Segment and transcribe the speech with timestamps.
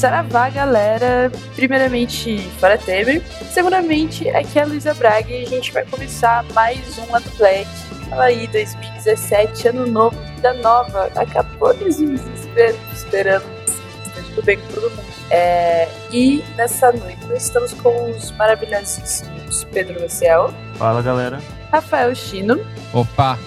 [0.00, 1.30] Saravá, galera.
[1.54, 3.22] Primeiramente, para Temer.
[3.52, 7.68] Seguramente, aqui é a Luísa Braga e a gente vai começar mais um Lado Black.
[8.08, 11.10] Fala aí, 2017, ano novo, vida nova.
[11.14, 13.44] Acabou de desespero, esperando.
[13.44, 15.04] Tá tudo bem com todo mundo.
[15.28, 19.22] É, e nessa noite nós estamos com os maravilhosos
[19.70, 20.50] Pedro Maciel.
[20.76, 21.42] Fala, galera.
[21.70, 22.58] Rafael Chino.
[22.94, 23.38] Opa!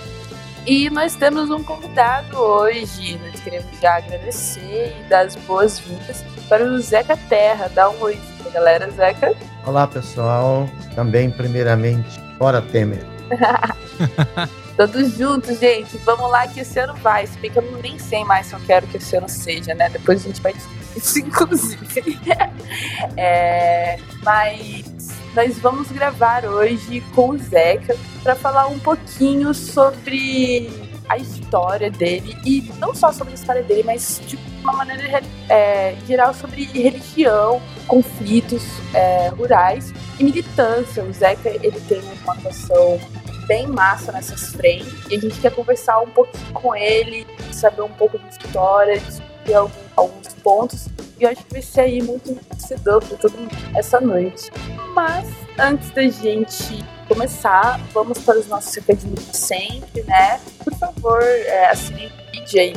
[0.66, 3.20] E nós temos um convidado hoje.
[3.20, 7.70] Nós queremos já agradecer e dar as boas-vindas para o Zeca Terra.
[7.74, 9.36] Dá um oi pra galera, Zeca.
[9.66, 10.70] Olá, pessoal.
[10.96, 13.04] Também, primeiramente, fora Temer.
[14.78, 15.98] Todos juntos, gente.
[15.98, 17.28] Vamos lá que esse ano vai.
[17.28, 19.90] Se bem que eu nem sei mais se eu quero que esse ano seja, né?
[19.90, 20.54] Depois a gente vai
[20.96, 22.20] isso, inclusive.
[23.18, 24.93] é, mas
[25.34, 30.70] nós vamos gravar hoje com o Zeca para falar um pouquinho sobre
[31.10, 35.96] a história dele e não só sobre a história dele, mas de uma maneira é,
[36.08, 41.04] geral sobre religião, conflitos é, rurais e militância.
[41.04, 43.00] O Zeca ele tem uma atuação
[43.48, 47.90] bem massa nessas frentes e a gente quer conversar um pouquinho com ele, saber um
[47.90, 50.88] pouco da história, discutir alguns, alguns pontos
[51.20, 54.52] e acho que vai ser aí muito enriquecedor para todo mundo essa noite.
[54.94, 60.40] Mas antes da gente começar, vamos para os nossos recadinhos de sempre, né?
[60.64, 62.74] Por favor, é, assine o vídeo aí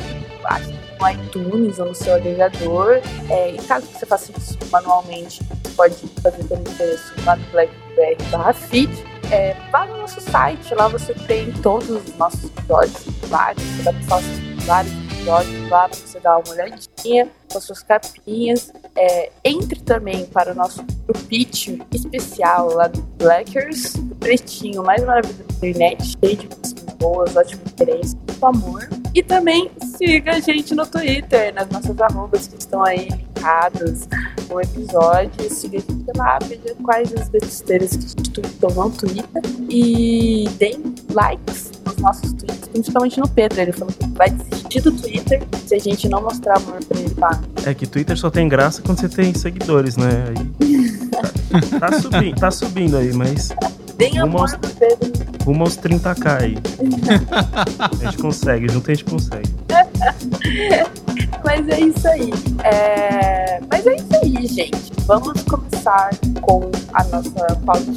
[0.99, 3.01] no iTunes ou no seu agregador.
[3.29, 5.43] É, e caso você faça isso manualmente,
[5.75, 7.13] pode fazer pelo endereço
[8.69, 9.17] feed.
[9.31, 13.93] É, vá no nosso site, lá você tem todos os nossos episódios, vários, você vai
[13.93, 14.21] passar
[14.65, 18.71] vários episódios lá para você dar uma olhadinha com as suas capinhas.
[18.95, 25.43] É, entre também para o nosso grupinho especial lá do Blackers, o pretinho mais maravilhoso
[25.43, 29.06] da internet, cheio de músicas boas, ótimas referências, muito amor.
[29.17, 34.07] E também siga a gente no Twitter, nas nossas arrobas que estão aí linkadas
[34.47, 35.49] no episódio.
[35.49, 39.41] Siga a gente lá, veja quais as besteiras que a gente no Twitter.
[39.71, 43.59] E deem likes nos nossos tweets, principalmente no Pedro.
[43.59, 47.15] Ele falou que vai desistir do Twitter se a gente não mostrar amor pra ele,
[47.15, 47.41] tá?
[47.65, 50.25] É que Twitter só tem graça quando você tem seguidores, né?
[50.27, 51.09] Aí,
[51.79, 53.49] tá, tá, subindo, tá subindo aí, mas.
[53.97, 55.26] Deem amor aos, pro Pedro.
[55.47, 56.57] Rumo aos 30k aí.
[57.79, 59.49] a gente consegue, junto a gente consegue.
[61.45, 62.33] Mas é isso aí.
[62.65, 63.61] É...
[63.71, 64.91] Mas é isso aí, gente.
[65.05, 66.09] Vamos começar
[66.41, 67.93] com a nossa pauta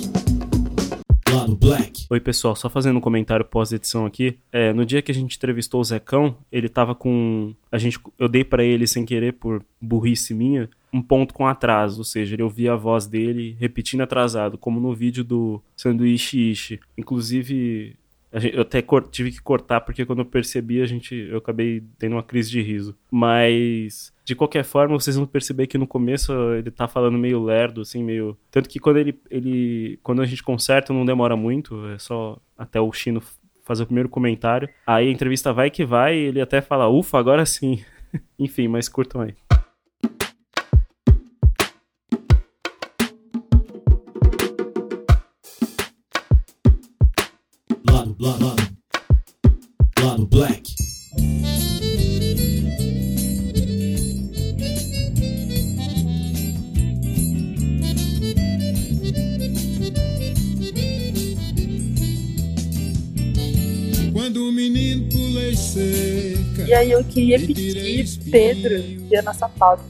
[1.56, 2.06] Black.
[2.10, 4.38] Oi, pessoal, só fazendo um comentário pós-edição aqui.
[4.50, 7.54] É, no dia que a gente entrevistou o Zecão, ele tava com.
[7.70, 11.98] A gente, eu dei para ele sem querer, por burrice minha, um ponto com atraso,
[11.98, 16.80] ou seja, ele ouvia a voz dele repetindo atrasado, como no vídeo do Sanduíche Ishi.
[16.98, 17.96] Inclusive,
[18.32, 22.22] eu até tive que cortar porque quando eu percebi a gente eu acabei tendo uma
[22.22, 22.96] crise de riso.
[23.10, 27.80] Mas de qualquer forma, vocês vão perceber que no começo ele tá falando meio lerdo
[27.80, 31.98] assim, meio tanto que quando ele ele quando a gente conserta não demora muito, é
[31.98, 33.22] só até o Chino
[33.64, 34.68] fazer o primeiro comentário.
[34.86, 37.82] Aí a entrevista vai que vai, e ele até fala: "Ufa, agora sim".
[38.38, 39.34] Enfim, mas curtam aí.
[67.10, 68.72] E queria pedir Pedro
[69.10, 69.82] e a nossa pauta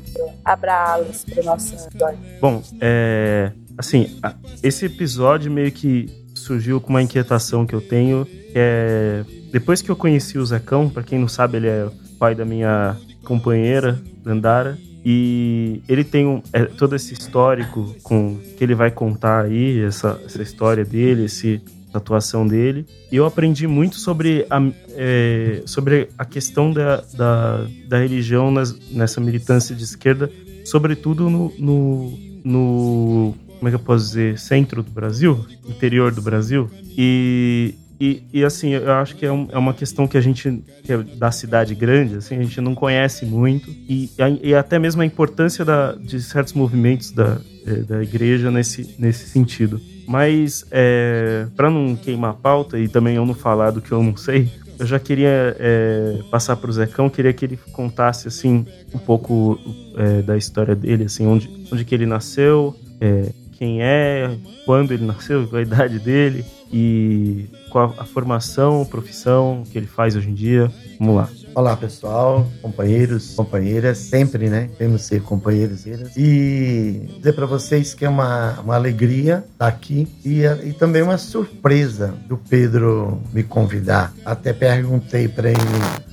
[0.42, 2.18] abra alas para nossa história.
[2.40, 4.18] Bom, é assim,
[4.62, 9.90] esse episódio meio que surgiu com uma inquietação que eu tenho, que é depois que
[9.90, 14.00] eu conheci o Zecão, para quem não sabe, ele é o pai da minha companheira,
[14.22, 19.80] Dandara, e ele tem um, é, todo esse histórico com que ele vai contar aí,
[19.82, 21.60] essa, essa história dele, esse
[21.98, 22.86] atuação dele.
[23.10, 24.60] E eu aprendi muito sobre a,
[24.90, 30.30] é, sobre a questão da, da, da religião nas, nessa militância de esquerda,
[30.64, 36.22] sobretudo no, no, no como é que eu posso dizer, centro do Brasil, interior do
[36.22, 36.70] Brasil.
[36.96, 40.62] E, e, e assim, eu acho que é, um, é, uma questão que a gente,
[40.82, 43.68] que é da cidade grande, assim, a gente não conhece muito.
[43.70, 44.10] E,
[44.42, 49.28] e até mesmo a importância da, de certos movimentos da, é, da igreja nesse, nesse
[49.28, 49.78] sentido.
[50.10, 54.02] Mas, é, para não queimar a pauta e também eu não falar do que eu
[54.02, 58.66] não sei, eu já queria é, passar para o Zecão, queria que ele contasse assim
[58.92, 59.56] um pouco
[59.96, 64.36] é, da história dele, assim, onde, onde que ele nasceu, é, quem é,
[64.66, 70.28] quando ele nasceu, a idade dele e qual a formação, profissão que ele faz hoje
[70.28, 70.68] em dia.
[70.98, 71.28] Vamos lá.
[71.52, 74.70] Olá, pessoal, companheiros, companheiras, sempre, né?
[74.78, 75.84] Temos que ser companheiros
[76.16, 81.18] e dizer para vocês que é uma, uma alegria estar aqui e, e também uma
[81.18, 84.14] surpresa do Pedro me convidar.
[84.24, 85.58] Até perguntei para ele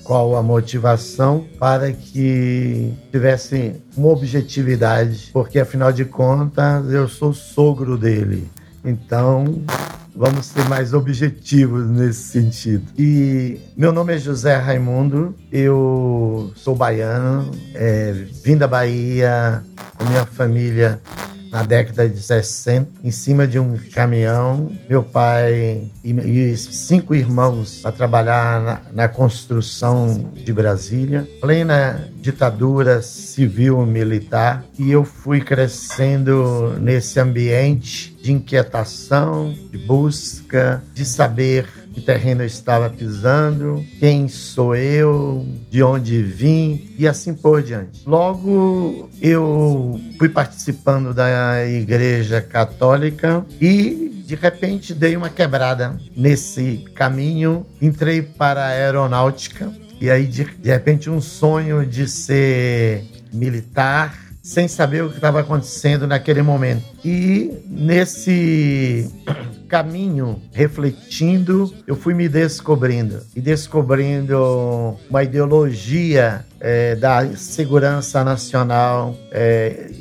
[0.03, 7.95] qual a motivação para que tivesse uma objetividade, porque afinal de contas eu sou sogro
[7.95, 8.49] dele.
[8.83, 9.61] Então,
[10.17, 12.83] vamos ser mais objetivos nesse sentido.
[12.97, 18.11] E meu nome é José Raimundo, eu sou baiano, é,
[18.43, 19.63] vim da Bahia
[19.95, 20.99] com minha família
[21.57, 24.71] na década de 60, em cima de um caminhão.
[24.87, 33.01] Meu pai e, e cinco irmãos para trabalhar na, na, construção de Brasília, plena ditadura
[33.01, 41.65] civil-militar, e eu fui crescendo nesse ambiente de inquietação, de busca, de saber
[41.97, 48.03] que terreno eu estava pisando, quem sou eu, de onde vim e assim por diante.
[48.05, 57.65] Logo eu fui participando da Igreja Católica e de repente dei uma quebrada nesse caminho,
[57.81, 64.67] entrei para a aeronáutica e aí de, de repente um sonho de ser militar sem
[64.67, 66.85] saber o que estava acontecendo naquele momento.
[67.09, 69.09] E nesse
[69.69, 79.91] caminho, refletindo, eu fui me descobrindo e descobrindo uma ideologia é, da segurança nacional é,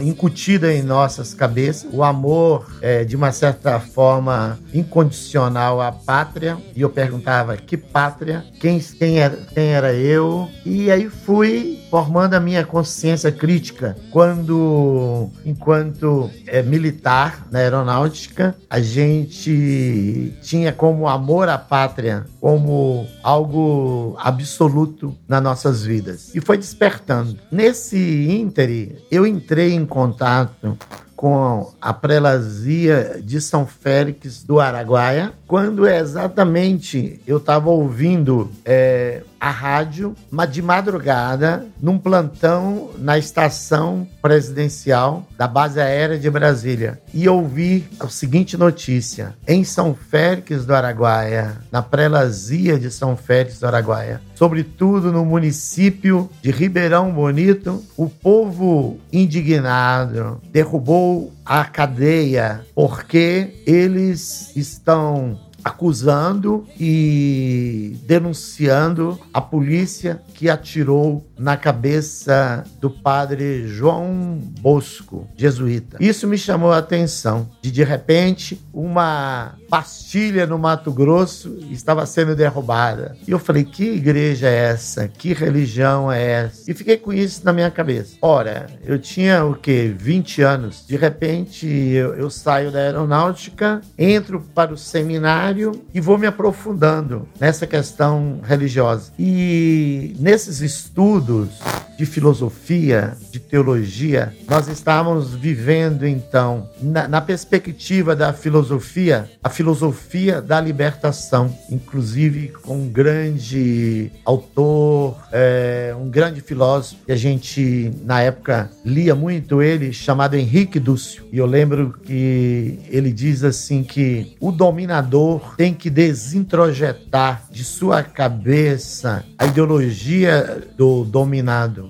[0.00, 6.56] incutida em nossas cabeças, o amor, é, de uma certa forma, incondicional à pátria.
[6.74, 8.44] E eu perguntava: que pátria?
[8.60, 10.48] Quem, quem, era, quem era eu?
[10.64, 18.80] E aí fui formando a minha consciência crítica quando, enquanto é, militar na aeronáutica, a
[18.80, 26.34] gente tinha como amor à pátria como algo absoluto nas nossas vidas.
[26.34, 27.38] E foi despertando.
[27.50, 27.98] Nesse
[28.30, 30.78] íntere, eu entrei em contato
[31.14, 39.50] com a prelazia de São Félix do Araguaia, quando exatamente eu estava ouvindo é, a
[39.50, 40.14] rádio
[40.50, 47.00] de madrugada num plantão na estação presidencial da base aérea de Brasília.
[47.12, 53.60] E ouvi a seguinte notícia: em São Félix do Araguaia, na prelazia de São Félix
[53.60, 63.62] do Araguaia, sobretudo no município de Ribeirão Bonito, o povo indignado derrubou a cadeia porque
[63.66, 75.26] eles estão acusando e denunciando a polícia que atirou na cabeça do padre João Bosco,
[75.36, 75.96] jesuíta.
[75.98, 82.36] Isso me chamou a atenção de de repente uma pastilha no Mato Grosso estava sendo
[82.36, 83.16] derrubada.
[83.26, 85.08] E eu falei: "Que igreja é essa?
[85.08, 88.16] Que religião é essa?" E fiquei com isso na minha cabeça.
[88.22, 90.84] Ora, eu tinha o que 20 anos.
[90.86, 95.55] De repente eu, eu saio da aeronáutica, entro para o seminário
[95.94, 99.12] e vou me aprofundando nessa questão religiosa.
[99.18, 101.48] E nesses estudos
[101.96, 110.40] de filosofia, de teologia, nós estávamos vivendo então, na, na, perspectiva da filosofia, a filosofia
[110.42, 118.20] da libertação, inclusive com um grande autor, é, um grande filósofo, que a gente na
[118.20, 121.24] época lia muito ele, chamado Henrique Dúcio.
[121.32, 128.02] E eu lembro que ele diz assim que o dominador tem que desintrojetar de sua
[128.02, 131.85] cabeça a ideologia do dominado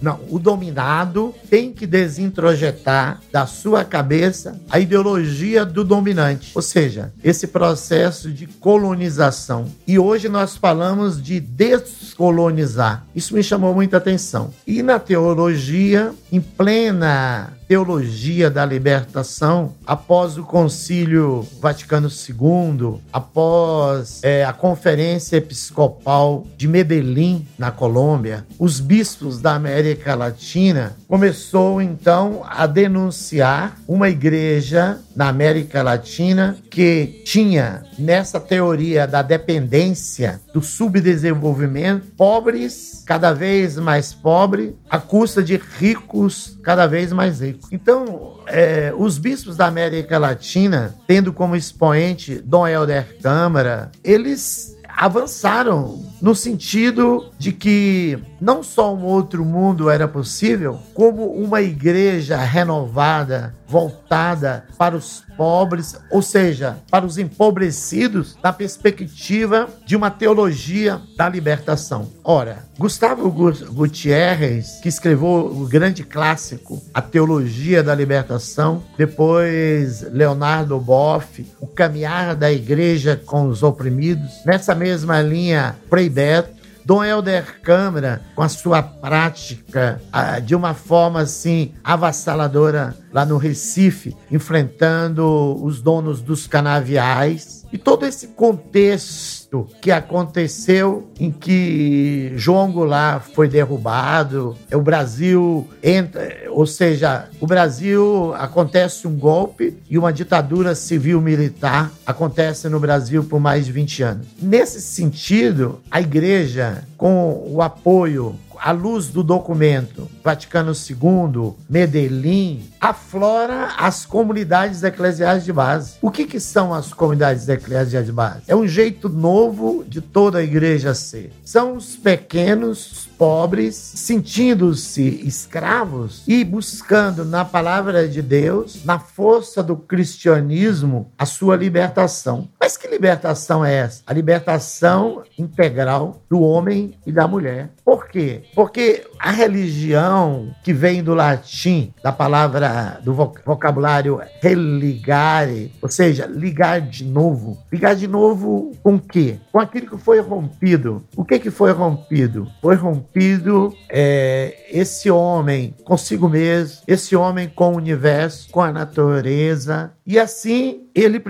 [0.00, 7.12] não, o dominado tem que desintrojetar da sua cabeça a ideologia do dominante, ou seja,
[7.22, 9.66] esse processo de colonização.
[9.86, 13.04] E hoje nós falamos de descolonizar.
[13.14, 14.52] Isso me chamou muita atenção.
[14.66, 24.42] E na teologia, em plena teologia da libertação após o Concílio Vaticano II, após é,
[24.42, 32.66] a Conferência Episcopal de Medellín, na Colômbia, os bispos da América Latina começou então a
[32.66, 43.02] denunciar uma igreja na América Latina que tinha nessa teoria da dependência, do subdesenvolvimento, pobres
[43.04, 47.68] cada vez mais pobres, à custa de ricos cada vez mais ricos.
[47.72, 56.02] Então, é, os bispos da América Latina, tendo como expoente Dom Helder Câmara, eles avançaram
[56.20, 63.54] no sentido de que não só um outro mundo era possível, como uma igreja renovada,
[63.64, 71.28] voltada para os pobres, ou seja, para os empobrecidos, na perspectiva de uma teologia da
[71.28, 72.08] libertação.
[72.24, 81.46] Ora, Gustavo Gutierrez, que escreveu o grande clássico A Teologia da Libertação, depois Leonardo Boff,
[81.60, 88.22] O Caminhar da Igreja com os Oprimidos, nessa mesma linha, Frei Beto, Dom Helder Câmara,
[88.34, 95.80] com a sua prática ah, de uma forma assim avassaladora lá no Recife, enfrentando os
[95.80, 97.66] donos dos canaviais.
[97.72, 106.44] E todo esse contexto que aconteceu em que João Goulart foi derrubado, o Brasil entra,
[106.50, 113.24] ou seja, o Brasil acontece um golpe e uma ditadura civil militar acontece no Brasil
[113.24, 114.26] por mais de 20 anos.
[114.40, 123.68] Nesse sentido, a igreja com o apoio à luz do documento Vaticano II, Medellín, aflora
[123.76, 125.94] as comunidades eclesiais de base.
[126.00, 128.42] O que, que são as comunidades eclesiais de base?
[128.46, 131.32] É um jeito novo de toda a igreja ser.
[131.44, 139.76] São os pequenos, pobres, sentindo-se escravos e buscando na palavra de Deus, na força do
[139.76, 142.48] cristianismo, a sua libertação.
[142.60, 144.02] Mas que libertação é essa?
[144.06, 147.70] A libertação integral do homem e da mulher.
[147.84, 148.42] Por quê?
[148.54, 152.67] Porque a religião que vem do latim, da palavra,
[153.02, 157.58] do vocabulário religare, ou seja, ligar de novo.
[157.72, 159.38] Ligar de novo com o quê?
[159.52, 161.02] Com aquilo que foi rompido.
[161.16, 162.46] O que, que foi rompido?
[162.60, 169.92] Foi rompido é, esse homem consigo mesmo, esse homem com o universo, com a natureza.
[170.06, 171.20] E assim ele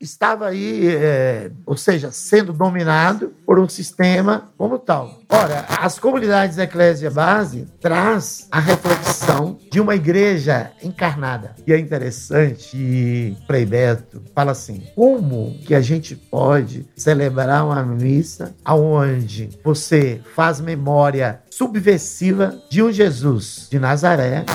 [0.00, 5.20] estava aí, é, ou seja, sendo dominado por um sistema como tal.
[5.28, 11.54] Ora, as comunidades Eclésia Base traz a reflexão de uma igreja encarnada.
[11.66, 17.82] E é interessante que Frei Beto fala assim, como que a gente pode celebrar uma
[17.84, 24.46] missa onde você faz memória subversiva de um Jesus de Nazaré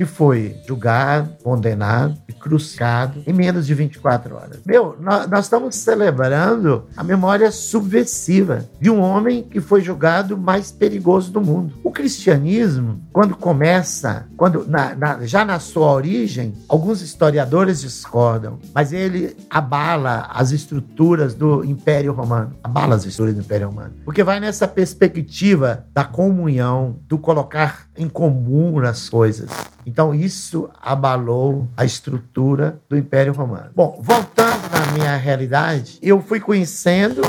[0.00, 4.60] que foi julgado, condenado e crucificado em menos de 24 horas.
[4.64, 10.72] Meu, nós, nós, estamos celebrando a memória subversiva de um homem que foi julgado mais
[10.72, 11.74] perigoso do mundo.
[11.84, 18.94] O cristianismo, quando começa, quando na, na, já na sua origem, alguns historiadores discordam, mas
[18.94, 24.40] ele abala as estruturas do Império Romano, abala as estruturas do Império Romano, porque vai
[24.40, 29.50] nessa perspectiva da comunhão, do colocar em comum as coisas.
[29.84, 33.70] Então, isso abalou a estrutura do Império Romano.
[33.74, 37.22] Bom, voltando na minha realidade, eu fui conhecendo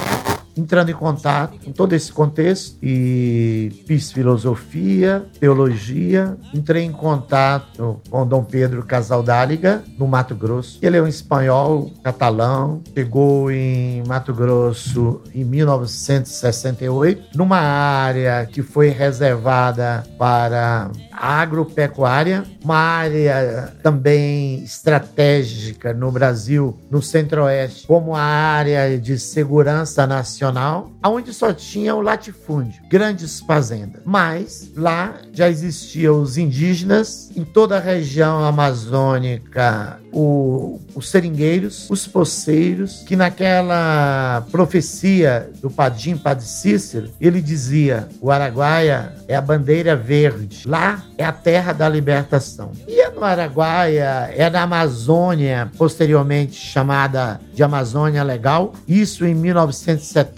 [0.56, 8.26] entrando em contato com todo esse contexto e fiz filosofia, teologia, entrei em contato com
[8.26, 10.80] Dom Pedro Casaldáliga no Mato Grosso.
[10.82, 18.90] Ele é um espanhol catalão, chegou em Mato Grosso em 1968, numa área que foi
[18.90, 29.20] reservada para agropecuária, uma área também estratégica no Brasil, no Centro-Oeste, como a área de
[29.20, 34.02] segurança nacional nacional, onde só tinha o latifúndio, grandes fazendas.
[34.04, 42.08] Mas lá já existiam os indígenas em toda a região amazônica, o, os seringueiros, os
[42.08, 49.96] poceiros, que naquela profecia do Padim Padre Cícero, ele dizia: o Araguaia é a bandeira
[49.96, 52.72] verde, lá é a terra da libertação.
[52.88, 60.31] E é no Araguaia, é na Amazônia, posteriormente chamada de Amazônia Legal, isso em 1970,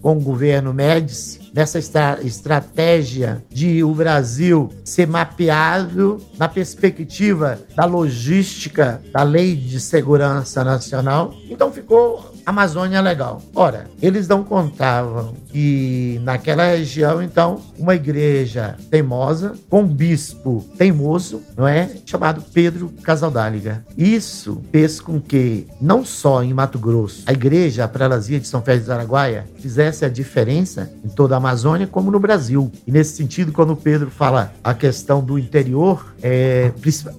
[0.00, 7.86] com o governo Médici, nessa estra estratégia de o Brasil ser mapeado na perspectiva da
[7.86, 11.34] logística da Lei de Segurança Nacional.
[11.48, 13.42] Então ficou Amazônia legal.
[13.52, 21.42] Ora, eles não contavam que naquela região, então, uma igreja teimosa, com um bispo teimoso,
[21.56, 21.90] não é?
[22.06, 23.84] Chamado Pedro Casaldáliga.
[23.98, 28.62] Isso fez com que, não só em Mato Grosso, a igreja, a prelazia de São
[28.62, 32.70] Félix do Araguaia, fizesse a diferença em toda a Amazônia, como no Brasil.
[32.86, 36.70] E nesse sentido, quando Pedro fala a questão do interior, é,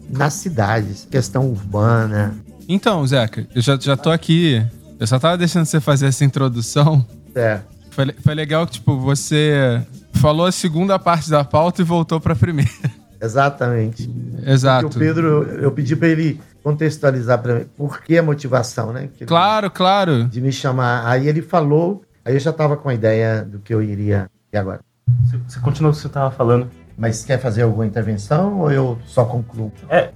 [0.09, 2.35] nas cidades, questão urbana,
[2.69, 4.61] então, Zeca, eu já, já tô aqui
[4.99, 7.05] eu só tava deixando você fazer essa introdução.
[7.35, 7.59] É.
[7.91, 9.81] Foi, foi legal que, tipo, você
[10.13, 12.71] falou a segunda parte da pauta e voltou pra primeira.
[13.21, 14.09] Exatamente.
[14.45, 14.89] Exato.
[14.89, 19.09] Porque o Pedro, eu pedi para ele contextualizar para mim por que a motivação, né?
[19.25, 20.25] claro, claro.
[20.25, 21.07] De me chamar.
[21.07, 24.57] Aí ele falou Aí eu já estava com a ideia do que eu iria e
[24.57, 24.81] agora.
[25.23, 26.69] Você, você continua o que você estava falando.
[26.97, 29.71] Mas quer fazer alguma intervenção ou eu só concluo?
[29.89, 30.09] É.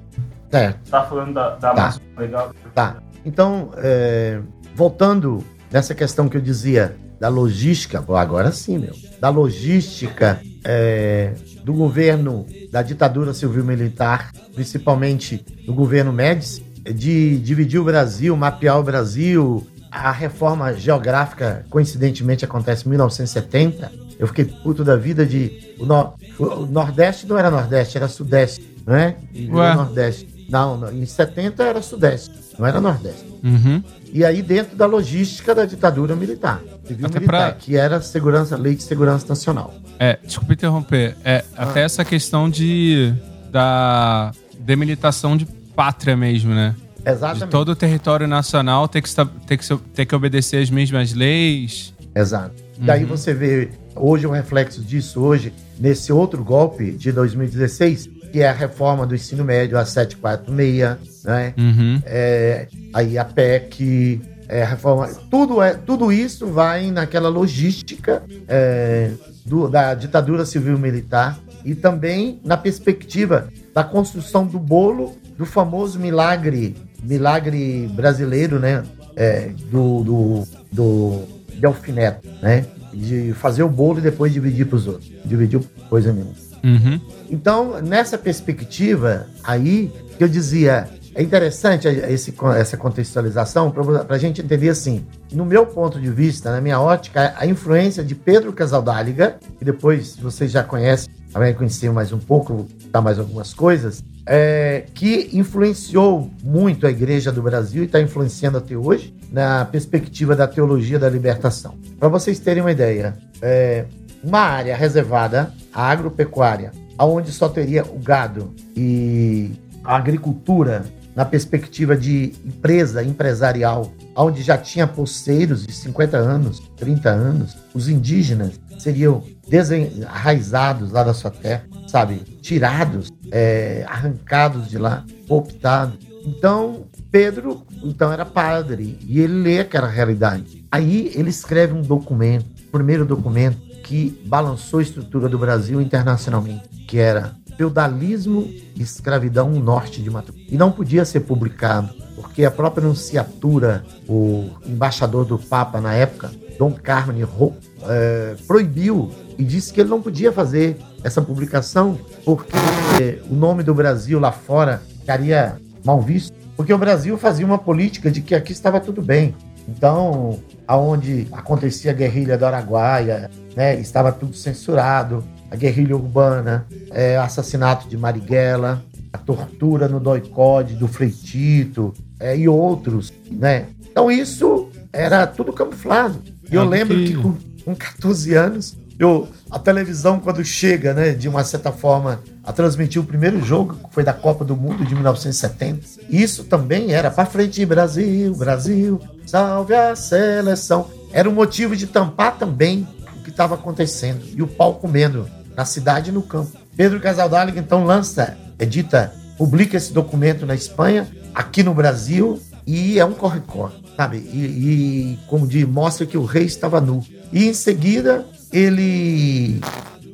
[0.50, 0.76] Certo.
[0.76, 1.96] Você estava falando da, da Tá.
[2.18, 2.54] Legal.
[2.76, 2.98] Tá.
[3.24, 4.42] Então, é,
[4.76, 5.42] voltando
[5.72, 12.46] nessa questão que eu dizia da logística, agora sim, meu, da logística é, do governo
[12.74, 19.66] da ditadura civil-militar, principalmente do governo Médici, de dividir o Brasil, mapear o Brasil.
[19.92, 23.92] A reforma geográfica, coincidentemente, acontece em 1970.
[24.18, 25.76] Eu fiquei puto da vida de.
[25.80, 29.16] O, no- o Nordeste não era Nordeste, era Sudeste, não é?
[29.50, 30.46] Nordeste.
[30.50, 33.26] Não, não, em 70 era Sudeste, não era Nordeste.
[33.44, 33.84] Uhum.
[34.14, 38.58] E aí dentro da logística da ditadura militar, civil Até militar, pra- que era segurança,
[38.58, 39.74] lei de segurança nacional.
[39.98, 41.16] É, desculpa interromper.
[41.24, 41.64] É, Ah.
[41.64, 43.14] até essa questão de
[43.52, 45.46] da demilitação de
[45.76, 46.76] pátria mesmo, né?
[47.04, 47.50] De Exatamente.
[47.50, 49.10] todo o território nacional ter que,
[49.48, 51.94] ter que, ter que obedecer as mesmas leis.
[52.16, 52.54] Exato.
[52.78, 53.10] Daí Uhum.
[53.10, 58.54] você vê hoje o reflexo disso hoje nesse outro golpe de 2016, que é a
[58.54, 61.54] reforma do ensino médio a 746, né?
[61.58, 62.02] Uhum.
[62.06, 69.12] É, aí a PEC, é, a reforma, tudo é, tudo isso vai naquela logística é,
[69.46, 76.00] do- da ditadura civil militar e também na perspectiva da construção do bolo do famoso
[76.00, 78.84] milagre, milagre brasileiro, né?
[79.16, 81.24] É, do, do, do
[81.56, 82.66] Delfim Neto, né?
[82.94, 85.12] De fazer o bolo e depois dividir para os outros.
[85.26, 86.34] Dividiu coisa nenhuma.
[86.64, 87.00] Uhum.
[87.30, 94.42] Então, nessa perspectiva aí, que eu dizia, é interessante esse, essa contextualização para a gente
[94.42, 99.38] entender assim, no meu ponto de vista, na minha ótica, a influência de Pedro Casaldáliga,
[99.58, 104.86] que depois vocês já conhecem, também conheciam mais um pouco, dar mais algumas coisas, é,
[104.94, 110.48] que influenciou muito a Igreja do Brasil e está influenciando até hoje na perspectiva da
[110.48, 111.76] teologia da libertação.
[112.00, 113.86] Para vocês terem uma ideia, é,
[114.24, 119.52] uma área reservada à agropecuária, aonde só teria o gado e
[119.84, 127.10] a agricultura na perspectiva de empresa empresarial, onde já tinha poceiros de 50 anos, 30
[127.10, 132.22] anos, os indígenas seriam desenraizados lá da sua terra, sabe?
[132.42, 136.00] Tirados, é, arrancados de lá, optados.
[136.26, 140.66] Então, Pedro, então era padre, e ele lê aquela realidade.
[140.72, 146.98] Aí ele escreve um documento, primeiro documento que balançou a estrutura do Brasil internacionalmente, que
[146.98, 150.34] era Feudalismo e Escravidão no Norte de Mato.
[150.48, 156.32] E não podia ser publicado, porque a própria Nunciatura, o embaixador do Papa na época,
[156.58, 163.22] Dom Carmine Ro, eh, proibiu e disse que ele não podia fazer essa publicação porque
[163.30, 168.12] o nome do Brasil lá fora ficaria mal visto, porque o Brasil fazia uma política
[168.12, 169.34] de que aqui estava tudo bem.
[169.68, 177.18] Então, aonde acontecia a guerrilha do Araguaia, né, estava tudo censurado, a guerrilha urbana, é,
[177.18, 178.84] assassinato de Marighella,
[179.14, 183.66] a tortura no doicode do Freitito é, e outros, né?
[183.92, 186.22] Então isso era tudo camuflado.
[186.50, 187.36] E eu lembro que- que com,
[187.66, 193.02] com 14 anos, eu, a televisão quando chega, né, de uma certa forma, a transmitir
[193.02, 197.26] o primeiro jogo, que foi da Copa do Mundo de 1970, isso também era para
[197.26, 200.90] frente Brasil, Brasil, salve a seleção.
[201.12, 202.88] Era um motivo de tampar também
[203.20, 206.58] o que estava acontecendo e o pau comendo na cidade e no campo.
[206.76, 213.06] Pedro Casaldáliga então lança, edita, publica esse documento na Espanha, aqui no Brasil e é
[213.06, 214.18] um corre-corre, sabe?
[214.18, 217.04] E, e como diz, mostra que o rei estava nu.
[217.32, 219.60] E em seguida ele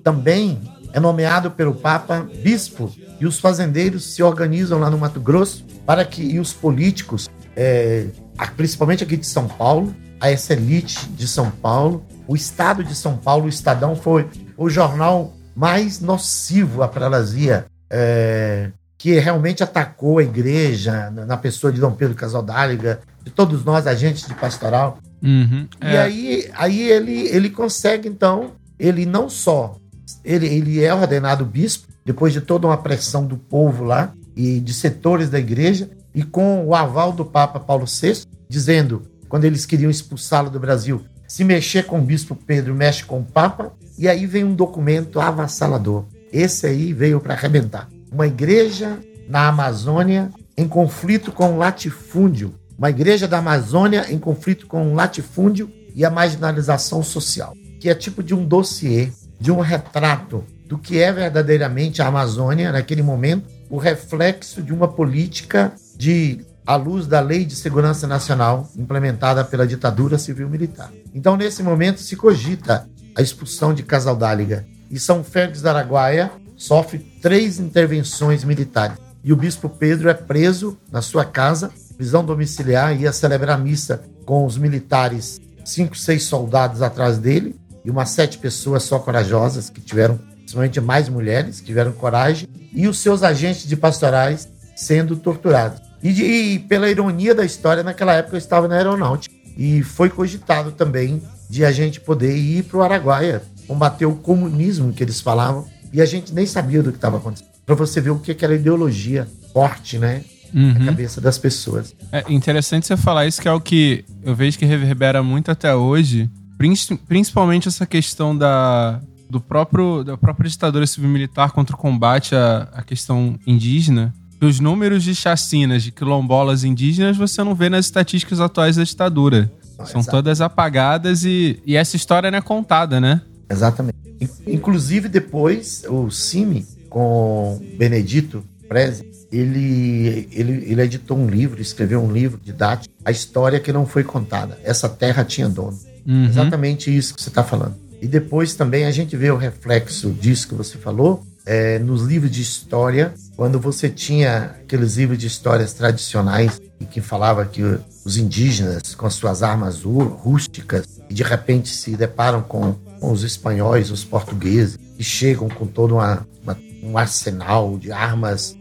[0.03, 0.59] também
[0.93, 6.05] é nomeado pelo Papa bispo e os fazendeiros se organizam lá no Mato Grosso para
[6.05, 8.07] que e os políticos, é,
[8.55, 13.17] principalmente aqui de São Paulo, a essa elite de São Paulo, o Estado de São
[13.17, 20.23] Paulo, o Estadão foi o jornal mais nocivo à prelazia, é, que realmente atacou a
[20.23, 24.97] igreja na pessoa de Dom Pedro Casaldáliga, de todos nós agentes de pastoral.
[25.21, 25.67] Uhum.
[25.81, 29.77] E aí, aí ele, ele consegue, então, ele não só,
[30.23, 34.73] ele, ele é ordenado bispo, depois de toda uma pressão do povo lá e de
[34.73, 39.91] setores da igreja, e com o aval do Papa Paulo VI, dizendo, quando eles queriam
[39.91, 44.25] expulsá-lo do Brasil, se mexer com o bispo Pedro, mexe com o Papa, e aí
[44.25, 46.05] vem um documento avassalador.
[46.31, 47.89] Esse aí veio para arrebentar.
[48.11, 52.53] Uma igreja na Amazônia em conflito com o latifúndio.
[52.77, 57.55] Uma igreja da Amazônia em conflito com o latifúndio e a marginalização social.
[57.79, 62.71] Que é tipo de um dossiê, de um retrato do que é verdadeiramente a Amazônia
[62.71, 68.69] naquele momento, o reflexo de uma política de à luz da Lei de Segurança Nacional
[68.75, 70.91] implementada pela ditadura civil-militar.
[71.15, 74.67] Então, nesse momento, se cogita a expulsão de Casaldáliga.
[74.91, 78.97] E São Félix da Araguaia sofre três intervenções militares.
[79.23, 84.45] E o bispo Pedro é preso na sua casa, prisão domiciliar, ia celebrar missa com
[84.45, 90.19] os militares, cinco, seis soldados atrás dele, e umas sete pessoas só corajosas, que tiveram,
[90.37, 95.81] principalmente mais mulheres, que tiveram coragem, e os seus agentes de pastorais sendo torturados.
[96.03, 100.71] E, e pela ironia da história, naquela época eu estava na aeronáutica, e foi cogitado
[100.71, 105.65] também de a gente poder ir para o Araguaia, combater o comunismo que eles falavam,
[105.91, 107.49] e a gente nem sabia do que estava acontecendo.
[107.65, 110.23] Para você ver o que, que era ideologia forte, né?
[110.53, 110.73] Uhum.
[110.73, 111.93] Na cabeça das pessoas.
[112.11, 115.73] É interessante você falar isso, que é o que eu vejo que reverbera muito até
[115.75, 122.35] hoje, princi- principalmente essa questão da, do próprio, da própria ditadura civil-militar contra o combate
[122.35, 124.13] à, à questão indígena.
[124.41, 129.51] Os números de chacinas de quilombolas indígenas você não vê nas estatísticas atuais da ditadura.
[129.85, 130.09] São Exato.
[130.17, 133.21] todas apagadas e, e essa história não é contada, né?
[133.49, 133.95] Exatamente.
[134.19, 142.01] In- Inclusive, depois, o Cime, com Benedito Prezi, ele, ele, ele editou um livro, escreveu
[142.03, 144.57] um livro didático, a história que não foi contada.
[144.63, 145.77] Essa terra tinha dono.
[146.05, 146.25] Uhum.
[146.25, 147.75] Exatamente isso que você está falando.
[148.01, 152.29] E depois também a gente vê o reflexo disso que você falou é, nos livros
[152.31, 157.61] de história, quando você tinha aqueles livros de histórias tradicionais e que falava que
[158.05, 163.23] os indígenas com as suas armas rústicas e de repente se deparam com, com os
[163.23, 168.55] espanhóis, os portugueses e chegam com todo uma, uma- um arsenal de armas,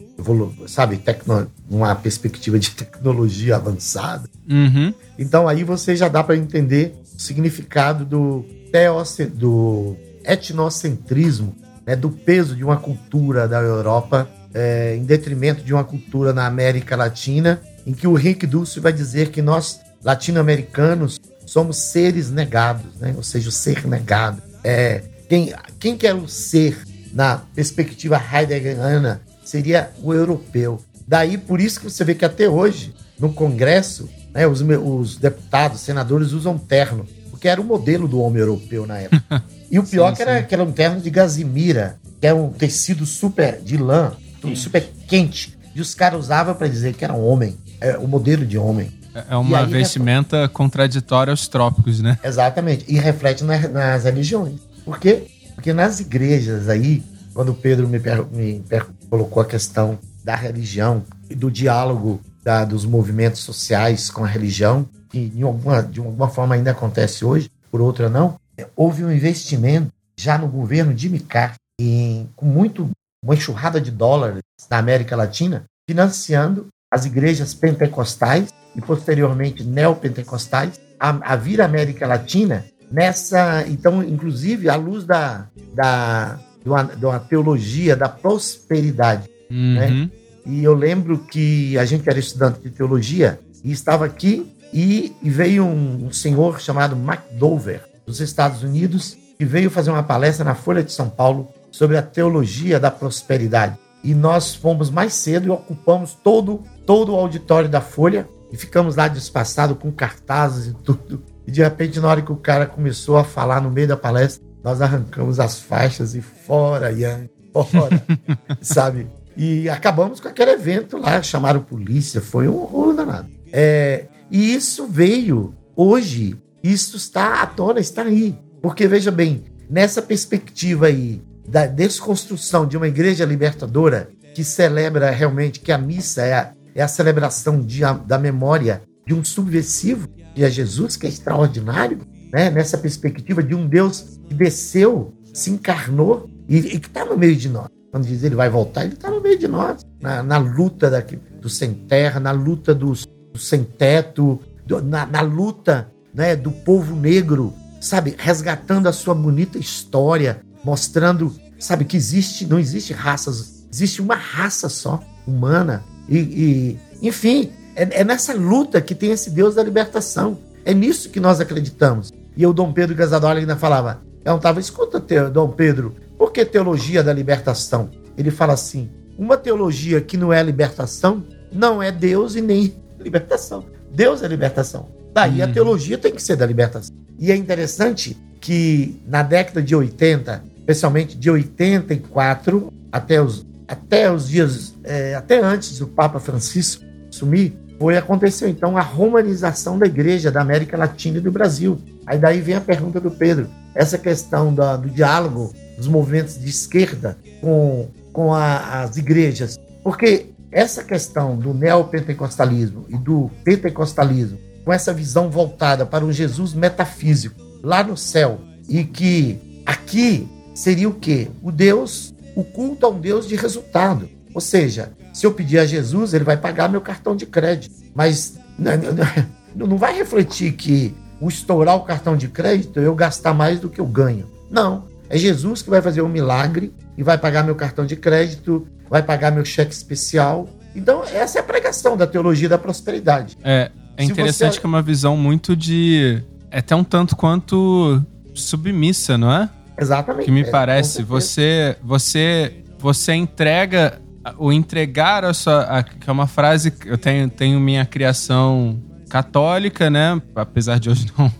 [0.66, 4.28] sabe, tecno, uma perspectiva de tecnologia avançada.
[4.48, 4.92] Uhum.
[5.18, 11.54] Então aí você já dá para entender o significado do, teoce, do etnocentrismo,
[11.86, 16.46] né, do peso de uma cultura da Europa é, em detrimento de uma cultura na
[16.46, 22.96] América Latina, em que o Henrique Dulce vai dizer que nós, latino-americanos, somos seres negados,
[22.98, 23.14] né?
[23.16, 24.42] ou seja, o ser negado.
[24.64, 26.76] É, quem, quem quer o ser
[27.12, 30.80] na perspectiva heideggeriana seria o europeu.
[31.08, 35.80] Daí, por isso que você vê que até hoje, no Congresso, né, os, os deputados,
[35.80, 39.42] senadores usam terno, porque era o modelo do homem europeu na época.
[39.68, 40.46] E o pior Sim, que, era, sim.
[40.46, 44.88] que era um terno de gazimira, que é um tecido super de lã, tudo super
[45.08, 45.58] quente.
[45.74, 48.92] E os caras usavam para dizer que era um homem, é, o modelo de homem.
[49.12, 52.16] É E uma aí, vestimenta contraditória aos trópicos, né?
[52.22, 52.84] Exatamente.
[52.86, 54.60] E reflete na- nas religiões.
[54.84, 55.24] Por quê?
[55.56, 57.02] Porque nas igrejas aí,
[57.36, 58.00] quando o Pedro me,
[58.32, 58.64] me
[59.10, 64.88] colocou a questão da religião e do diálogo da- dos movimentos sociais com a religião,
[65.10, 68.36] que de alguma, de alguma forma ainda acontece hoje, por outra não,
[68.74, 72.88] houve um investimento já no governo Jimmy Carter, em, com muito,
[73.22, 81.34] uma enxurrada de dólares na América Latina, financiando as igrejas pentecostais e posteriormente neopentecostais a,
[81.34, 87.06] a vir à América Latina nessa, então, inclusive, à luz da, da, de, uma, de
[87.06, 89.30] uma teologia da prosperidade.
[89.48, 90.10] Uhum.
[90.44, 95.30] E eu lembro que a gente era estudante de teologia e estava aqui e, e
[95.30, 100.56] veio um, um senhor chamado McDover, dos Estados Unidos, que veio fazer uma palestra na
[100.56, 103.78] Folha de São Paulo sobre a teologia da prosperidade.
[104.02, 108.96] E nós fomos mais cedo e ocupamos todo, todo o auditório da Folha e ficamos
[108.96, 111.22] lá despassado com cartazes e tudo.
[111.46, 114.45] E de repente, na hora que o cara começou a falar no meio da palestra,
[114.66, 117.28] nós arrancamos as faixas e fora, Ian,
[117.70, 118.02] fora,
[118.60, 119.06] sabe?
[119.36, 123.28] E acabamos com aquele evento lá, chamaram polícia, foi um horror danado.
[123.52, 128.36] É, e isso veio hoje, isso está à tona, está aí.
[128.60, 135.60] Porque veja bem, nessa perspectiva aí da desconstrução de uma igreja libertadora que celebra realmente
[135.60, 140.08] que a missa é a, é a celebração de, a- da memória de um subversivo,
[140.34, 142.00] que é Jesus, que é extraordinário,
[142.36, 142.50] né?
[142.50, 147.34] nessa perspectiva de um Deus que desceu, se encarnou e, e que está no meio
[147.34, 147.68] de nós.
[147.90, 151.18] Quando diz ele vai voltar, ele está no meio de nós, na, na luta daqui,
[151.40, 156.94] do sem terra, na luta dos sem teto, do- na, na luta né, do povo
[156.94, 164.02] negro, sabe, resgatando a sua bonita história, mostrando, sabe, que existe, não existe raças, existe
[164.02, 165.82] uma raça só, humana.
[166.06, 170.38] E, e, enfim, é, é nessa luta que tem esse Deus da libertação.
[170.66, 172.12] É nisso que nós acreditamos.
[172.36, 177.02] E o Dom Pedro Gasadoli ainda falava, perguntava, escuta, Teo- Dom Pedro, por que teologia
[177.02, 177.90] da libertação?
[178.16, 183.64] Ele fala assim, uma teologia que não é libertação, não é Deus e nem libertação.
[183.92, 184.88] Deus é libertação.
[185.14, 185.52] Daí a Uhum.
[185.52, 186.94] teologia tem que ser da libertação.
[187.18, 194.28] E é interessante que na década de 80, especialmente de 84 até os, até os
[194.28, 200.30] dias, é, até antes do Papa Francisco assumir, foi aconteceu então a romanização da igreja
[200.30, 201.78] da América Latina e do Brasil.
[202.06, 206.48] Aí daí vem a pergunta do Pedro, essa questão da, do diálogo dos movimentos de
[206.48, 214.72] esquerda com, com a, as igrejas, porque essa questão do neopentecostalismo e do pentecostalismo, com
[214.72, 220.94] essa visão voltada para um Jesus metafísico lá no céu, e que aqui seria o
[220.94, 221.28] quê?
[221.42, 224.08] O Deus, o culto a um Deus de resultado.
[224.34, 227.74] Ou seja, se eu pedir a Jesus, ele vai pagar meu cartão de crédito.
[227.94, 228.38] Mas
[229.54, 233.80] não vai refletir que o estourar o cartão de crédito eu gastar mais do que
[233.80, 234.26] eu ganho.
[234.50, 234.84] Não.
[235.08, 239.02] É Jesus que vai fazer um milagre e vai pagar meu cartão de crédito, vai
[239.02, 240.48] pagar meu cheque especial.
[240.74, 243.36] Então, essa é a pregação da teologia da prosperidade.
[243.42, 244.60] É, é interessante você...
[244.60, 246.22] que é uma visão muito de.
[246.50, 248.02] É até um tanto quanto
[248.34, 249.48] submissa, não é?
[249.78, 250.24] Exatamente.
[250.24, 251.02] Que me é, parece.
[251.02, 254.00] Você, você, você entrega.
[254.38, 255.62] O entregar a sua.
[255.62, 260.20] A, que é uma frase que eu tenho, tenho minha criação católica, né?
[260.34, 261.32] Apesar de hoje não,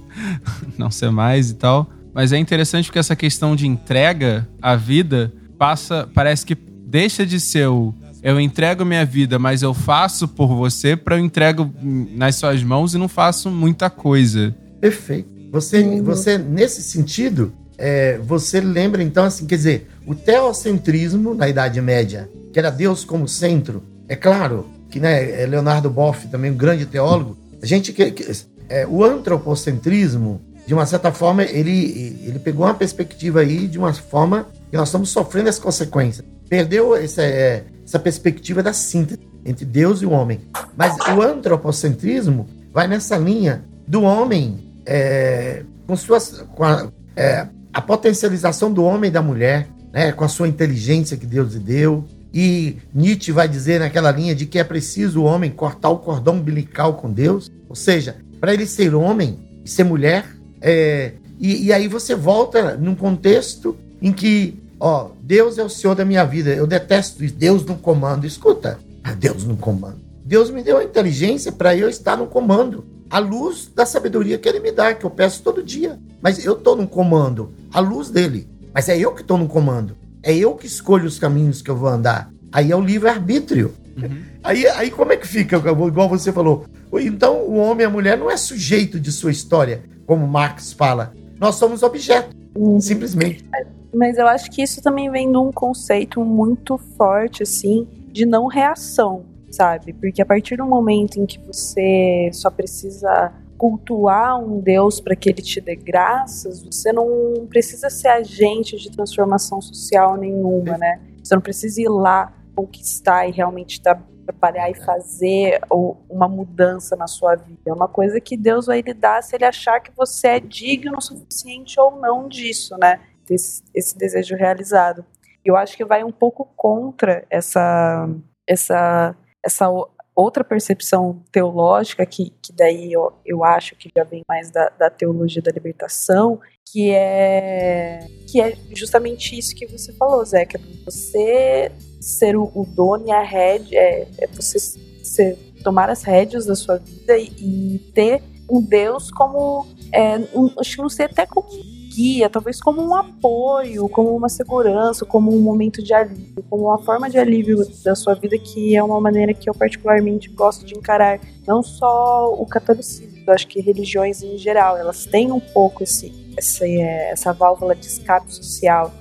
[0.79, 1.91] não ser mais e tal.
[2.15, 7.39] Mas é interessante porque essa questão de entrega à vida passa, parece que deixa de
[7.39, 12.35] ser o eu entrego minha vida, mas eu faço por você, para eu entrego nas
[12.35, 14.53] suas mãos e não faço muita coisa.
[14.81, 15.29] Perfeito.
[15.53, 21.81] Você, você nesse sentido, é, você lembra então assim, quer dizer, o teocentrismo na Idade
[21.81, 26.57] Média, que era Deus como centro, é claro que né, é Leonardo Boff, também um
[26.57, 28.31] grande teólogo, a gente que, que
[28.69, 33.92] é, o antropocentrismo, de uma certa forma, ele, ele pegou uma perspectiva aí de uma
[33.92, 36.27] forma que nós estamos sofrendo as consequências.
[36.49, 40.40] Perdeu essa, é, essa perspectiva da síntese entre Deus e o homem.
[40.77, 47.81] Mas o antropocentrismo vai nessa linha do homem é, com, suas, com a, é, a,
[47.81, 52.05] potencialização do homem e da mulher, né, com a sua inteligência que Deus lhe deu.
[52.38, 56.35] E Nietzsche vai dizer naquela linha de que é preciso o homem cortar o cordão
[56.35, 60.27] umbilical com Deus, ou seja, para ele ser homem e ser mulher.
[60.61, 65.94] É, e, e aí você volta num contexto em que Ó, Deus é o Senhor
[65.94, 66.51] da minha vida.
[66.51, 67.35] Eu detesto isso.
[67.35, 68.27] Deus no comando.
[68.27, 70.01] Escuta, ah, Deus no comando.
[70.22, 72.85] Deus me deu a inteligência para eu estar no comando.
[73.09, 75.99] A luz da sabedoria que Ele me dá, que eu peço todo dia.
[76.20, 77.53] Mas eu estou no comando.
[77.72, 78.46] A luz dele.
[78.75, 79.96] Mas é eu que estou no comando.
[80.27, 82.29] É eu que escolho os caminhos que eu vou andar.
[82.51, 83.73] Aí é o livre-arbítrio.
[83.97, 84.23] Uhum.
[84.43, 85.57] Aí, aí como é que fica?
[85.57, 86.67] Igual você falou.
[87.01, 91.12] Então o homem e a mulher não é sujeito de sua história, como Marx fala.
[91.41, 92.29] Nós somos objeto.
[92.57, 92.81] Uhum.
[92.81, 93.45] Simplesmente.
[93.93, 98.47] Mas eu acho que isso também vem de um conceito muito forte, assim, de não
[98.47, 99.93] reação, sabe?
[99.95, 105.29] Porque a partir do momento em que você só precisa cultuar um Deus para que
[105.29, 111.01] ele te dê graças, você não precisa ser agente de transformação social nenhuma, né?
[111.23, 115.61] Você não precisa ir lá conquistar e realmente trabalhar e fazer
[116.09, 117.61] uma mudança na sua vida.
[117.66, 120.97] É uma coisa que Deus vai lhe dar se ele achar que você é digno
[120.99, 123.01] o suficiente ou não disso, né?
[123.35, 125.05] esse, esse desejo realizado.
[125.45, 128.09] Eu acho que vai um pouco contra essa,
[128.47, 129.69] essa, essa
[130.17, 134.89] outra percepção teológica, que, que daí eu, eu acho que já vem mais da, da
[134.89, 141.71] teologia da libertação, que é, que é justamente isso que você falou, que é você
[142.01, 146.57] ser o, o dono e a rédea, é, é você ser, tomar as rédeas da
[146.57, 151.27] sua vida e, e ter um Deus como, é, um, acho que não sei até
[151.27, 151.49] como
[151.97, 156.79] guia, talvez como um apoio, como uma segurança, como um momento de alívio, como uma
[156.79, 160.77] forma de alívio da sua vida, que é uma maneira que eu particularmente gosto de
[160.77, 166.13] encarar não só o catolicismo, acho que religiões em geral, elas têm um pouco esse,
[166.37, 168.93] essa, é, essa válvula de escape social.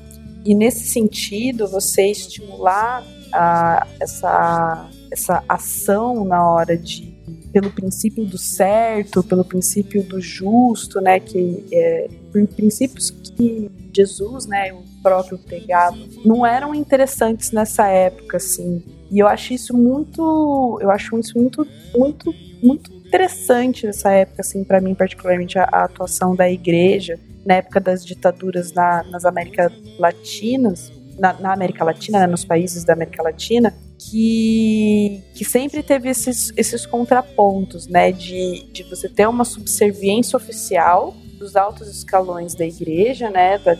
[0.45, 3.03] E nesse sentido, você estimular
[3.33, 7.14] a, essa, essa ação na hora de
[7.55, 12.09] pelo princípio do certo, pelo princípio do justo, né, que é,
[12.53, 18.83] princípios que Jesus, né, o próprio pregava, não eram interessantes nessa época, assim.
[19.09, 21.65] E eu acho isso muito, eu acho isso muito,
[21.95, 27.53] muito, muito interessante nessa época, assim, para mim particularmente a, a, atuação da igreja na
[27.53, 32.91] época das ditaduras na, nas Américas Latinas, na, na América Latina, né, nos países da
[32.91, 38.11] América Latina, que, que sempre teve esses, esses contrapontos, né?
[38.11, 43.57] De, de você ter uma subserviência oficial dos altos escalões da igreja, né?
[43.57, 43.73] Da,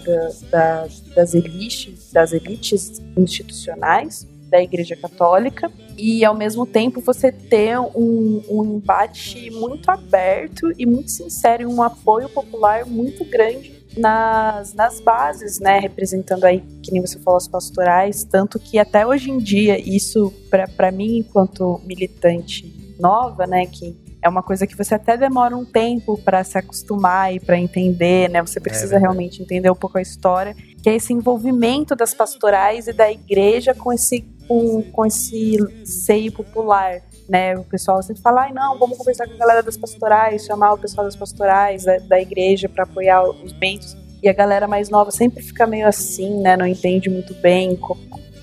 [0.50, 7.80] da, das, elites, das elites institucionais da igreja católica e ao mesmo tempo você ter
[7.80, 14.74] um, um embate muito aberto e muito sincero e um apoio popular muito grande nas,
[14.74, 19.32] nas bases, né, representando aí, que nem você falou, as pastorais, tanto que até hoje
[19.32, 24.96] em dia, isso, para mim, enquanto militante nova, né, que é uma coisa que você
[24.96, 28.42] até demora um tempo para se acostumar e para entender, né?
[28.42, 29.04] Você precisa verdade.
[29.04, 33.76] realmente entender um pouco a história, que é esse envolvimento das pastorais e da igreja
[33.76, 37.58] com esse com, com esse seio popular, né?
[37.58, 40.78] O pessoal sempre fala, ai não, vamos conversar com a galera das pastorais, chamar o
[40.78, 43.96] pessoal das pastorais da, da igreja para apoiar os bentos.
[44.24, 46.56] E a galera mais nova sempre fica meio assim, né?
[46.58, 47.98] Não entende muito bem co-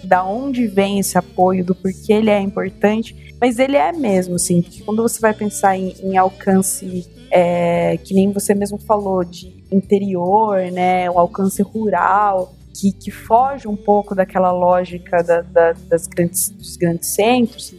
[0.04, 3.34] da onde vem esse apoio, do porquê ele é importante.
[3.40, 8.30] Mas ele é mesmo, assim, quando você vai pensar em, em alcance, é, que nem
[8.30, 11.10] você mesmo falou, de interior, né?
[11.10, 16.76] O alcance rural, que, que foge um pouco daquela lógica da- da- das grandes, dos
[16.76, 17.74] grandes centros.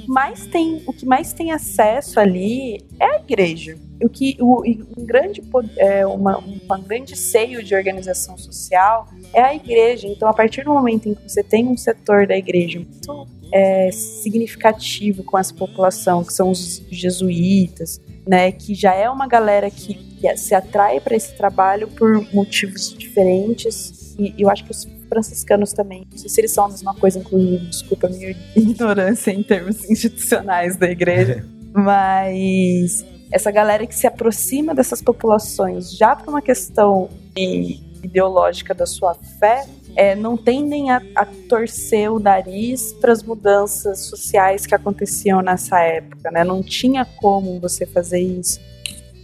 [0.00, 3.78] Que mais tem, o que mais tem acesso ali é a igreja.
[4.02, 4.62] O que o,
[4.98, 5.40] um grande
[5.76, 10.08] é, uma, uma grande seio de organização social é a igreja.
[10.08, 13.92] Então, a partir do momento em que você tem um setor da igreja muito é,
[13.92, 19.94] significativo com essa população, que são os jesuítas, né, que já é uma galera que,
[20.32, 24.14] que se atrai para esse trabalho por motivos diferentes.
[24.18, 27.18] E eu acho que os franciscanos também, não sei se eles são a mesma coisa,
[27.18, 34.06] inclusive, desculpa a minha ignorância em termos institucionais da igreja, mas essa galera que se
[34.06, 40.90] aproxima dessas populações já por uma questão de- ideológica da sua fé, é, não tendem
[40.90, 46.44] a, a torcer o nariz para as mudanças sociais que aconteciam nessa época, né?
[46.44, 48.60] Não tinha como você fazer isso.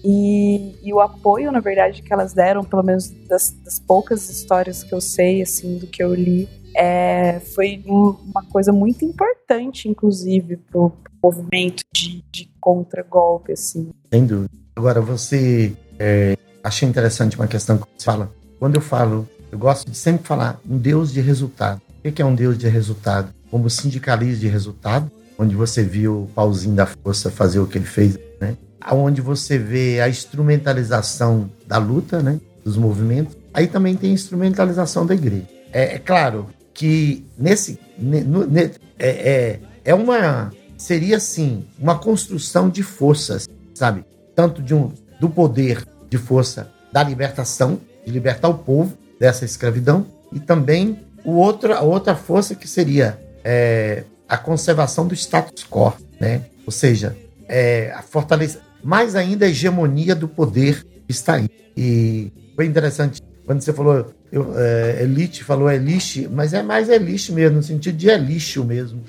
[0.04, 4.82] E, e o apoio, na verdade, que elas deram, pelo menos das, das poucas histórias
[4.82, 9.88] que eu sei, assim, do que eu li, é, foi um- uma coisa muito importante,
[9.88, 13.90] inclusive, pro, pro movimento de, de contra-golpe, assim.
[14.12, 14.50] Sem dúvida.
[14.76, 15.74] Agora, você.
[15.98, 18.32] É, achei interessante uma questão que você fala.
[18.58, 21.80] Quando eu falo, eu gosto de sempre falar um Deus de resultado.
[22.04, 23.34] O que é um Deus de resultado?
[23.50, 27.84] Como sindicalista de resultado, onde você viu o pauzinho da força fazer o que ele
[27.84, 28.56] fez, né?
[28.93, 32.40] Onde você vê a instrumentalização da luta, né?
[32.64, 33.37] Dos movimentos.
[33.53, 35.47] Aí também tem a instrumentalização da igreja.
[35.73, 37.79] É, é claro que nesse.
[37.99, 40.53] ne- é, é, é uma.
[40.77, 44.05] Seria assim, uma construção de forças, sabe?
[44.35, 50.07] Tanto de um, do poder de força da libertação, de libertar o povo dessa escravidão,
[50.33, 55.93] e também o outro, a outra força que seria é, a conservação do status quo,
[56.19, 56.43] né?
[56.64, 57.16] Ou seja,
[57.47, 61.49] é, a fortaleza, mais ainda a hegemonia do poder está aí.
[61.77, 67.33] E foi interessante quando você falou eu, é, elite, falou elite, mas é mais elite
[67.33, 69.03] mesmo, no sentido de é lixo mesmo.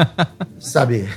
[0.58, 1.08] Sabe?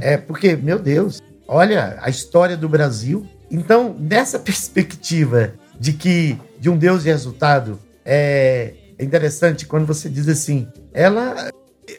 [0.00, 3.26] É porque, meu Deus, olha a história do Brasil.
[3.50, 10.28] Então, nessa perspectiva de que de um Deus de resultado, é interessante quando você diz
[10.28, 11.50] assim, ela,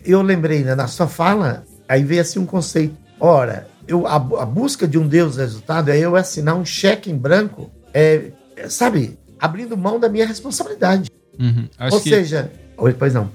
[0.06, 2.96] eu lembrei né, na sua fala, aí veio assim um conceito.
[3.20, 7.10] Ora, eu, a, a busca de um Deus de resultado é eu assinar um cheque
[7.12, 11.10] em branco, é, é, sabe, abrindo mão da minha responsabilidade.
[11.40, 11.68] Uhum.
[11.92, 13.30] Ou que seja, oi, pois não.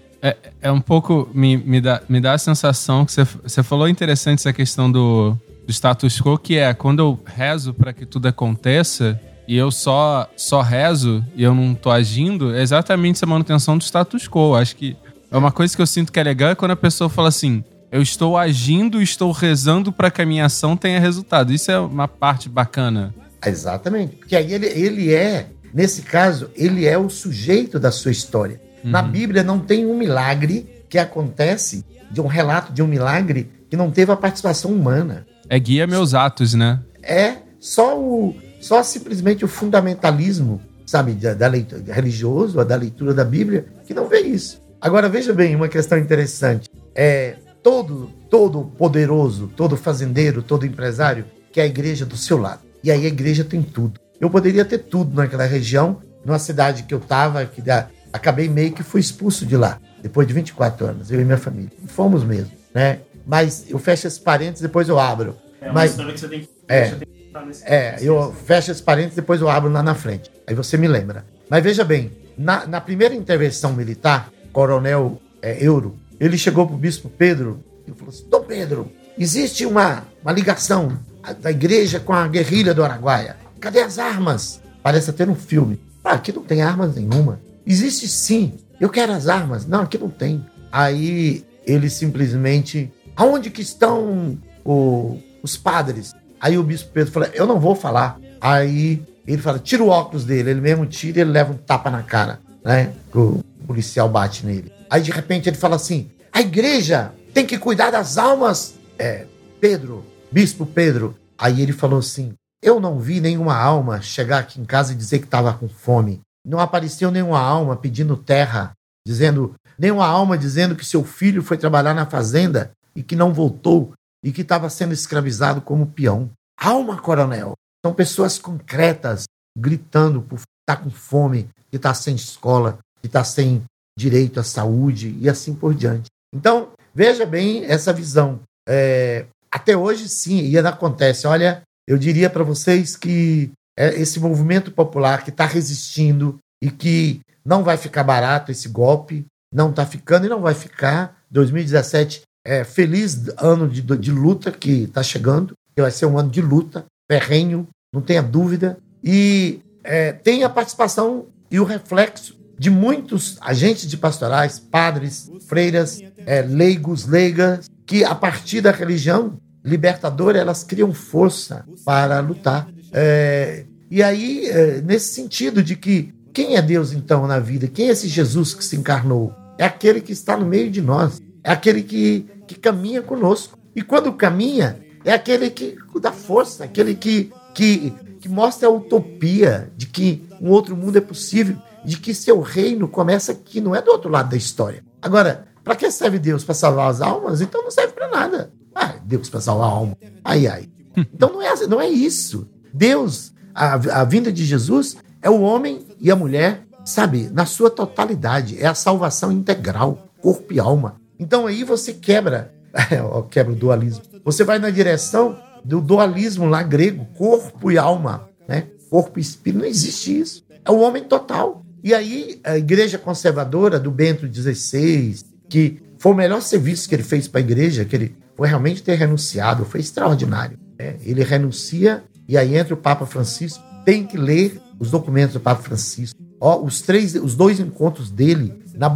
[0.61, 1.29] é um pouco.
[1.33, 5.37] Me, me, dá, me dá a sensação que você, você falou interessante essa questão do,
[5.67, 10.29] do status quo, que é quando eu rezo para que tudo aconteça e eu só,
[10.37, 14.55] só rezo e eu não tô agindo, é exatamente essa manutenção do status quo.
[14.55, 14.97] Acho que
[15.31, 17.63] é uma coisa que eu sinto que é legal é quando a pessoa fala assim.
[17.91, 21.53] Eu estou agindo, estou rezando para que a minha ação tenha resultado.
[21.53, 23.15] Isso é uma parte bacana.
[23.45, 24.17] Exatamente.
[24.17, 28.61] Porque aí ele, ele é, nesse caso, ele é o sujeito da sua história.
[28.85, 33.77] Na Bíblia não tem um milagre que acontece, de um relato de um milagre que
[33.77, 35.27] não teve a participação humana.
[35.49, 36.81] É guia meus atos, né?
[37.03, 43.25] É só o só simplesmente o fundamentalismo, sabe, da, da leitura religioso, da leitura da
[43.25, 44.61] Bíblia, que não vê isso.
[44.81, 46.69] Agora veja bem, uma questão interessante.
[46.95, 47.37] É
[47.69, 52.61] todo todo poderoso, todo fazendeiro, todo empresário que é a igreja do seu lado.
[52.83, 54.01] E aí a igreja tem tudo.
[54.19, 58.73] Eu poderia ter tudo naquela região, numa cidade que eu estava, que da, acabei meio
[58.73, 61.71] que fui expulso de lá, depois de 24 anos, eu e minha família.
[61.87, 63.01] Fomos mesmo, né?
[63.27, 65.37] Mas eu fecho esse parênteses, depois eu abro.
[65.61, 66.49] É uma Mas- história que você tem que.
[66.69, 66.85] É.
[66.87, 69.95] você tem que estar nesse É, eu fecho esse parênteses, depois eu abro lá na
[69.95, 70.31] frente.
[70.47, 71.25] Aí você me lembra.
[71.51, 77.09] Mas veja bem, na, na primeira intervenção militar, coronel é, Euro, ele chegou pro bispo
[77.09, 80.99] Pedro e falou assim: Dom Pedro, existe uma, uma ligação
[81.41, 83.37] da igreja com a guerrilha do Araguaia.
[83.61, 84.61] Cadê as armas?
[84.83, 85.79] Parece ter um filme.
[86.05, 87.41] Ah, aqui não tem armas nenhuma.
[87.67, 88.55] Existe sim.
[88.81, 89.67] Eu quero as armas.
[89.67, 90.45] Não, aqui não tem.
[90.73, 92.91] Aí ele simplesmente.
[93.17, 96.15] Aonde que estão o- os padres?
[96.41, 98.19] Aí o bispo Pedro fala: Eu não vou falar.
[98.41, 100.51] Aí ele fala: Tira o óculos dele.
[100.51, 102.93] Ele mesmo tira e ele leva um tapa na cara, né?
[103.15, 104.73] O policial bate nele.
[104.91, 108.75] Aí de repente ele fala assim: A igreja tem que cuidar das almas.
[108.99, 109.27] É,
[109.61, 111.17] Pedro, Bispo Pedro.
[111.37, 115.19] Aí ele falou assim: Eu não vi nenhuma alma chegar aqui em casa e dizer
[115.19, 116.21] que estava com fome.
[116.45, 118.73] Não apareceu nenhuma alma pedindo terra,
[119.07, 123.93] dizendo, nenhuma alma dizendo que seu filho foi trabalhar na fazenda e que não voltou
[124.25, 126.31] e que estava sendo escravizado como peão.
[126.59, 127.55] Alma, coronel.
[127.85, 129.25] São pessoas concretas
[129.57, 133.63] gritando por estar tá com fome, que está sem escola, que está sem
[133.99, 136.07] direito à saúde e assim por diante.
[136.33, 138.41] Então, veja bem essa visão.
[138.69, 141.27] É, até hoje, sim, e acontece.
[141.27, 147.21] Olha, eu diria para vocês que é esse movimento popular que está resistindo e que
[147.45, 151.19] não vai ficar barato esse golpe, não está ficando e não vai ficar.
[151.31, 156.31] 2017 é feliz ano de, de luta que está chegando, que vai ser um ano
[156.31, 158.79] de luta, ferrenho, não tenha dúvida.
[159.03, 166.01] E é, tem a participação e o reflexo de muitos agentes de pastorais, padres, freiras,
[166.27, 172.69] é, leigos, leigas, que a partir da religião libertadora elas criam força para lutar.
[172.93, 177.69] É, e aí, é, nesse sentido de que quem é Deus então na vida?
[177.69, 179.33] Quem é esse Jesus que se encarnou?
[179.57, 183.59] É aquele que está no meio de nós, é aquele que, que caminha conosco.
[183.75, 189.71] E quando caminha, é aquele que dá força, aquele que, que, que mostra a utopia
[189.77, 193.83] de que um outro mundo é possível de que seu reino começa aqui, não é
[193.83, 194.85] do outro lado da história.
[195.01, 196.45] Agora, para que serve Deus?
[196.45, 197.41] Para salvar as almas?
[197.41, 198.53] Então não serve para nada.
[198.75, 199.97] Ah, Deus para salvar a alma.
[200.25, 200.69] Ai, ai.
[201.15, 202.49] Então não é, não é isso.
[202.75, 207.71] Deus, a, a vinda de Jesus, é o homem e a mulher, sabe, na sua
[207.71, 208.61] totalidade.
[208.61, 210.97] É a salvação integral, corpo e alma.
[211.19, 212.53] Então aí você quebra,
[213.31, 214.03] quebra o dualismo.
[214.25, 218.69] Você vai na direção do dualismo lá grego, corpo e alma, né?
[218.91, 220.45] Corpo e espírito, não existe isso.
[220.65, 221.65] É o homem total.
[221.83, 225.17] E aí, a igreja conservadora do Bento XVI,
[225.49, 228.83] que foi o melhor serviço que ele fez para a igreja, que ele foi realmente
[228.83, 230.59] ter renunciado, foi extraordinário.
[230.79, 230.97] Né?
[231.05, 235.63] Ele renuncia e aí entra o Papa Francisco, tem que ler os documentos do Papa
[235.63, 236.19] Francisco.
[236.41, 238.89] Ó, os três, os dois encontros dele, na,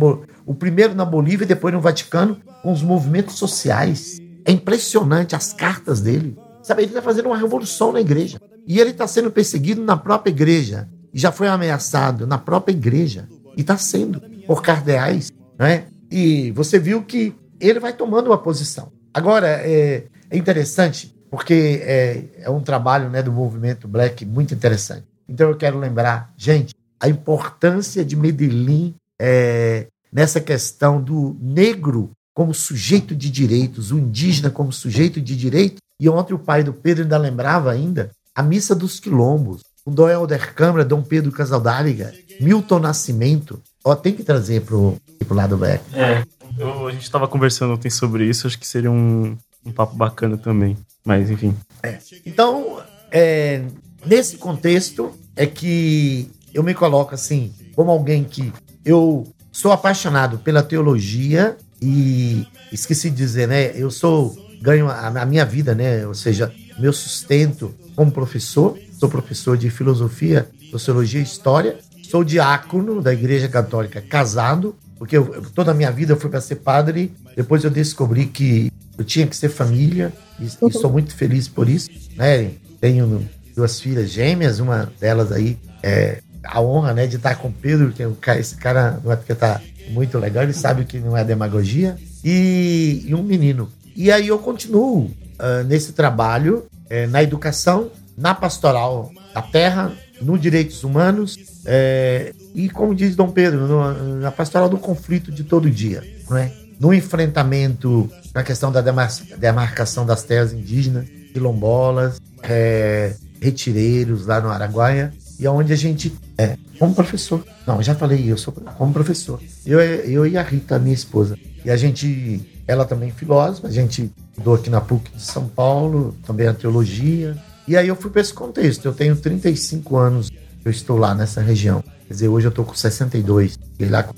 [0.47, 4.19] o primeiro na Bolívia e depois no Vaticano, com os movimentos sociais.
[4.45, 6.37] É impressionante as cartas dele.
[6.63, 8.41] Sabe, ele está fazendo uma revolução na igreja.
[8.67, 13.61] E ele está sendo perseguido na própria igreja já foi ameaçado na própria igreja e
[13.61, 15.85] está sendo por cardeais, né?
[16.11, 18.93] E você viu que ele vai tomando uma posição.
[19.15, 25.07] Agora é, é interessante porque é, é, um trabalho né, do movimento Black muito interessante.
[25.27, 32.53] Então eu quero lembrar, gente, a importância de Medellín é, nessa questão do negro como
[32.53, 35.79] sujeito de direitos, o indígena como sujeito de direitos.
[35.99, 40.09] E ontem o pai do Pedro ainda lembrava ainda a missa dos quilombos, o Dom
[40.09, 43.61] Helder Câmara, Dom Pedro Casaldáliga, Milton Nascimento.
[43.85, 45.83] Ó, tem que trazer pro, pro lado black.
[45.95, 46.23] É,
[46.59, 50.37] eu, a gente estava conversando ontem sobre isso, acho que seria um, um papo bacana
[50.37, 50.77] também.
[51.05, 51.55] Mas, enfim.
[51.83, 51.99] É.
[52.25, 52.81] Então,
[53.11, 53.65] é,
[54.07, 58.53] nesse contexto, é que eu me coloco assim, como alguém que
[58.85, 63.73] eu sou apaixonado pela teologia e esqueci de dizer, né?
[63.75, 66.07] Eu sou ganho a, a minha vida, né?
[66.07, 71.77] Ou seja, meu sustento como professor sou professor de filosofia, sociologia e história,
[72.09, 76.41] sou diácono da Igreja Católica, casado, porque eu, toda a minha vida eu fui para
[76.41, 81.17] ser padre, depois eu descobri que eu tinha que ser família, e, e sou muito
[81.17, 81.91] feliz por isso.
[82.15, 82.53] Né?
[82.81, 87.53] Tenho duas filhas gêmeas, uma delas aí é a honra né, de estar com o
[87.53, 91.17] Pedro, que é esse cara não é porque tá muito legal, ele sabe que não
[91.17, 93.69] é demagogia, e, e um menino.
[93.97, 97.91] E aí eu continuo uh, nesse trabalho, uh, na educação,
[98.23, 104.31] na pastoral da terra, no direitos humanos é, e, como diz Dom Pedro, no, na
[104.31, 106.53] pastoral do conflito de todo dia, não é?
[106.79, 114.51] no enfrentamento na questão da demar demarcação das terras indígenas, quilombolas, é, retireiros lá no
[114.51, 117.45] Araguaia, e onde a gente é como professor.
[117.67, 119.41] Não, já falei, eu sou como professor.
[119.67, 121.37] Eu, eu e a Rita, minha esposa.
[121.65, 125.49] E a gente, ela também é filósofa, a gente estudou aqui na PUC de São
[125.49, 127.37] Paulo, também a teologia,
[127.67, 128.85] e aí eu fui para esse contexto.
[128.85, 130.31] Eu tenho 35 anos
[130.65, 131.83] eu estou lá nessa região.
[132.07, 133.59] Quer dizer, hoje eu estou com 62.
[133.79, 134.15] E lá com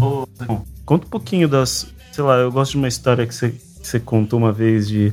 [0.00, 0.26] oh,
[0.84, 1.86] Conta um pouquinho das.
[2.12, 5.12] Sei lá, eu gosto de uma história que você, que você contou uma vez de,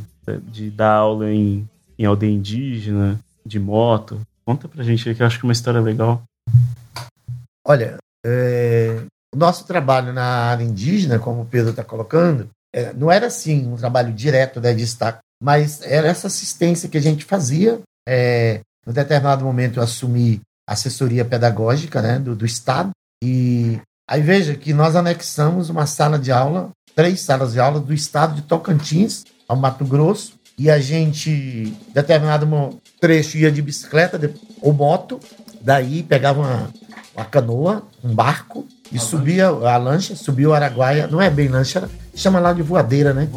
[0.52, 1.68] de dar aula em,
[1.98, 4.20] em aldeia indígena, de moto.
[4.46, 6.24] Conta pra gente aí, que eu acho que é uma história legal.
[7.66, 9.02] Olha, é,
[9.34, 13.68] o nosso trabalho na área indígena, como o Pedro está colocando, é, não era assim
[13.68, 17.80] um trabalho direto né, de estar mas era essa assistência que a gente fazia.
[18.08, 22.92] É, no determinado momento eu assumi assessoria pedagógica né, do, do Estado,
[23.24, 23.80] e
[24.10, 28.36] aí veja que nós anexamos uma sala de aula, três salas de aula do Estado
[28.36, 34.20] de Tocantins ao Mato Grosso, e a gente, determinado trecho, ia de bicicleta
[34.62, 35.20] ou moto,
[35.62, 36.70] daí pegava uma,
[37.16, 41.90] uma canoa, um barco, e subia a lancha, subia o Araguaia, não é bem lancha,
[42.16, 43.28] chama lá de voadeira, né?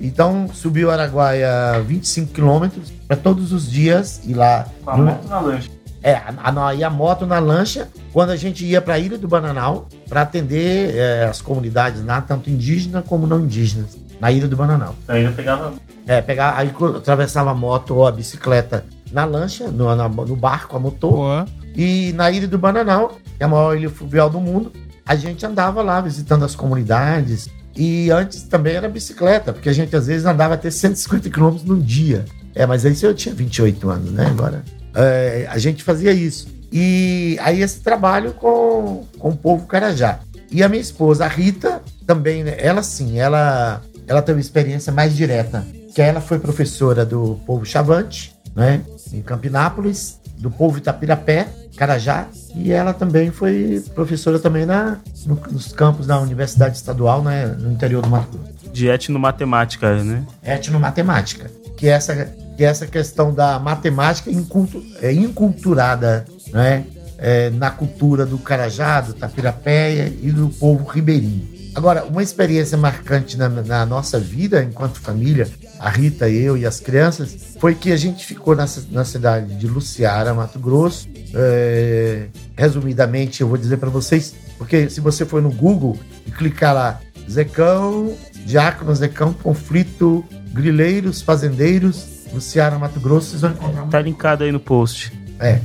[0.00, 4.66] Então, subiu o Araguaia 25 quilômetros para todos os dias ir lá.
[4.86, 5.70] no- na lancha.
[6.02, 9.26] é, a, a, a moto na lancha quando a gente ia para a Ilha do
[9.26, 14.56] Bananal para atender é, as comunidades lá, tanto indígenas como não indígenas, na Ilha do
[14.56, 14.94] Bananal.
[15.08, 15.72] Aí eu pegava.
[16.06, 20.76] É, pegar, aí atravessava a moto ou a bicicleta na lancha, no, na- no barco,
[20.76, 24.40] a motor, Pô, e na Ilha do Bananal, que é a maior ilha fluvial do
[24.40, 24.72] mundo,
[25.04, 27.48] a gente andava lá visitando as comunidades.
[27.76, 31.78] E antes também era bicicleta, porque a gente às vezes andava até 150 quilômetros num
[31.78, 32.24] dia.
[32.54, 34.26] É, mas aí eu tinha 28 anos, né?
[34.26, 34.64] Agora.
[34.94, 36.48] é, a gente fazia isso.
[36.72, 40.20] E aí esse trabalho com, com o povo Carajá.
[40.50, 44.92] E a minha esposa, a Rita, também, né, ela sim, ela, ela tem uma experiência
[44.92, 45.66] mais direta.
[45.94, 48.82] Que ela foi professora do povo Chavante, né?
[49.12, 55.72] Em Campinápolis, do povo Itapirapé, Carajá, e ela também foi professora também na, no- nos
[55.72, 58.70] campos da Universidade Estadual, né, no interior do Mato Grosso.
[58.72, 60.24] De etnomatemática, né?
[60.42, 62.14] Etnomatemática, que é essa,
[62.56, 66.84] que é essa questão da matemática incultu, é, inculturada né,
[67.18, 71.48] é, na cultura do Carajá, do Tapirapé e do povo ribeirinho.
[71.74, 75.46] Agora, uma experiência marcante na, na nossa vida enquanto família,
[75.78, 79.66] a Rita, eu e as crianças, foi que a gente ficou na, na cidade de
[79.66, 81.08] Luciara, Mato Grosso.
[81.34, 86.74] É, resumidamente, eu vou dizer para vocês, porque se você for no Google e clicar
[86.74, 87.00] lá,
[87.30, 94.52] Zecão, Diácono Zecão, conflito, grileiros, fazendeiros, Luciara, Mato Grosso, vocês vão encontrar Tá linkado aí
[94.52, 95.12] no post.
[95.38, 95.60] é.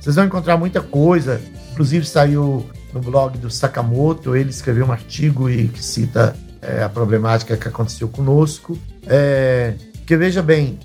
[0.00, 1.40] Vocês vão encontrar muita coisa.
[1.72, 6.88] Inclusive saiu no blog do Sakamoto, ele escreveu um artigo e que cita é, a
[6.88, 8.78] problemática que aconteceu conosco.
[9.06, 10.78] É, porque veja bem,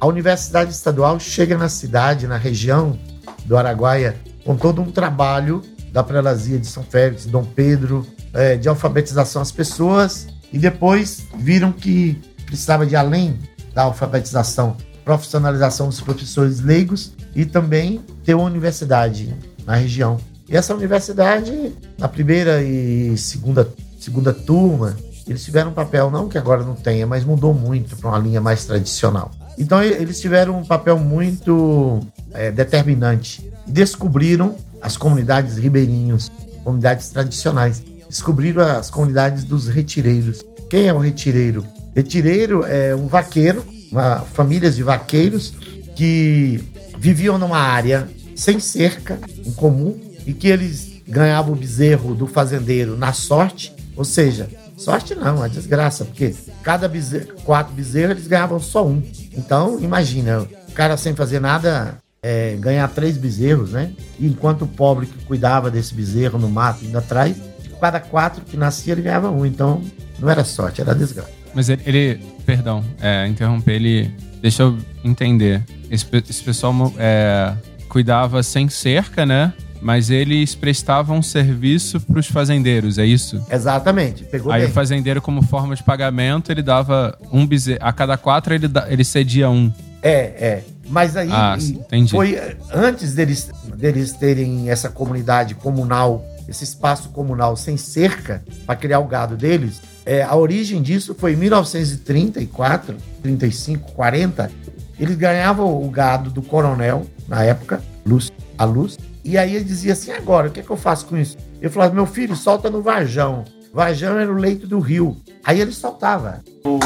[0.00, 2.98] a Universidade Estadual chega na cidade, na região
[3.44, 5.62] do Araguaia, com todo um trabalho
[5.92, 11.72] da prelazia de São Félix, Dom Pedro, é, de alfabetização às pessoas, e depois viram
[11.72, 13.38] que precisava de além
[13.74, 20.18] da alfabetização, profissionalização dos professores leigos e também ter uma universidade na região.
[20.48, 23.68] E essa universidade, na primeira e segunda,
[23.98, 24.96] segunda turma,
[25.28, 28.40] eles tiveram um papel, não que agora não tenha, mas mudou muito para uma linha
[28.40, 29.30] mais tradicional.
[29.58, 32.00] Então eles tiveram um papel muito
[32.32, 33.50] é, determinante.
[33.66, 36.30] Descobriram as comunidades ribeirinhos,
[36.62, 37.82] comunidades tradicionais.
[38.08, 40.44] Descobriram as comunidades dos retireiros.
[40.70, 41.66] Quem é o retireiro?
[41.94, 45.52] Retireiro é um vaqueiro, uma, famílias de vaqueiros
[45.96, 46.62] que
[46.98, 52.96] viviam numa área sem cerca, em comum, e que eles ganhavam o bezerro do fazendeiro
[52.96, 54.48] na sorte, ou seja,
[54.78, 59.02] sorte não, é desgraça, porque cada bezerro, quatro bezerros eles ganhavam só um.
[59.36, 63.92] Então, imagina, o cara sem fazer nada é, ganhar três bezerros, né?
[64.18, 68.42] E enquanto o pobre que cuidava desse bezerro no mato indo atrás, de cada quatro
[68.44, 69.44] que nascia ele ganhava um.
[69.44, 69.82] Então,
[70.18, 71.30] não era sorte, era desgraça.
[71.54, 74.14] Mas ele, ele- perdão, é, interromper, ele.
[74.40, 75.62] Deixa eu entender.
[75.90, 77.54] Esse, esse pessoal é,
[77.88, 79.52] cuidava sem cerca, né?
[79.80, 83.40] Mas eles prestavam serviço para os fazendeiros, é isso?
[83.50, 84.70] Exatamente, pegou Aí bem.
[84.70, 87.78] o fazendeiro, como forma de pagamento, ele dava um bezerro.
[87.82, 89.72] A cada quatro ele, da- ele cedia um.
[90.02, 90.64] É, é.
[90.88, 92.10] Mas aí Ah, entendi.
[92.10, 98.74] foi eh, antes deles, deles terem essa comunidade comunal, esse espaço comunal sem cerca para
[98.74, 99.80] criar o gado deles.
[100.06, 104.50] é, a origem disso foi em 1934, 35, 40.
[104.98, 108.96] Eles ganhavam o gado do coronel na época, Luz, a Luz.
[109.24, 111.36] E aí ele dizia assim: agora, o que, é que eu faço com isso?
[111.60, 113.44] Ele falava: meu filho, solta no Varjão.
[113.72, 115.16] Varjão era o leito do rio.
[115.44, 116.42] Aí ele soltava.
[116.64, 116.78] O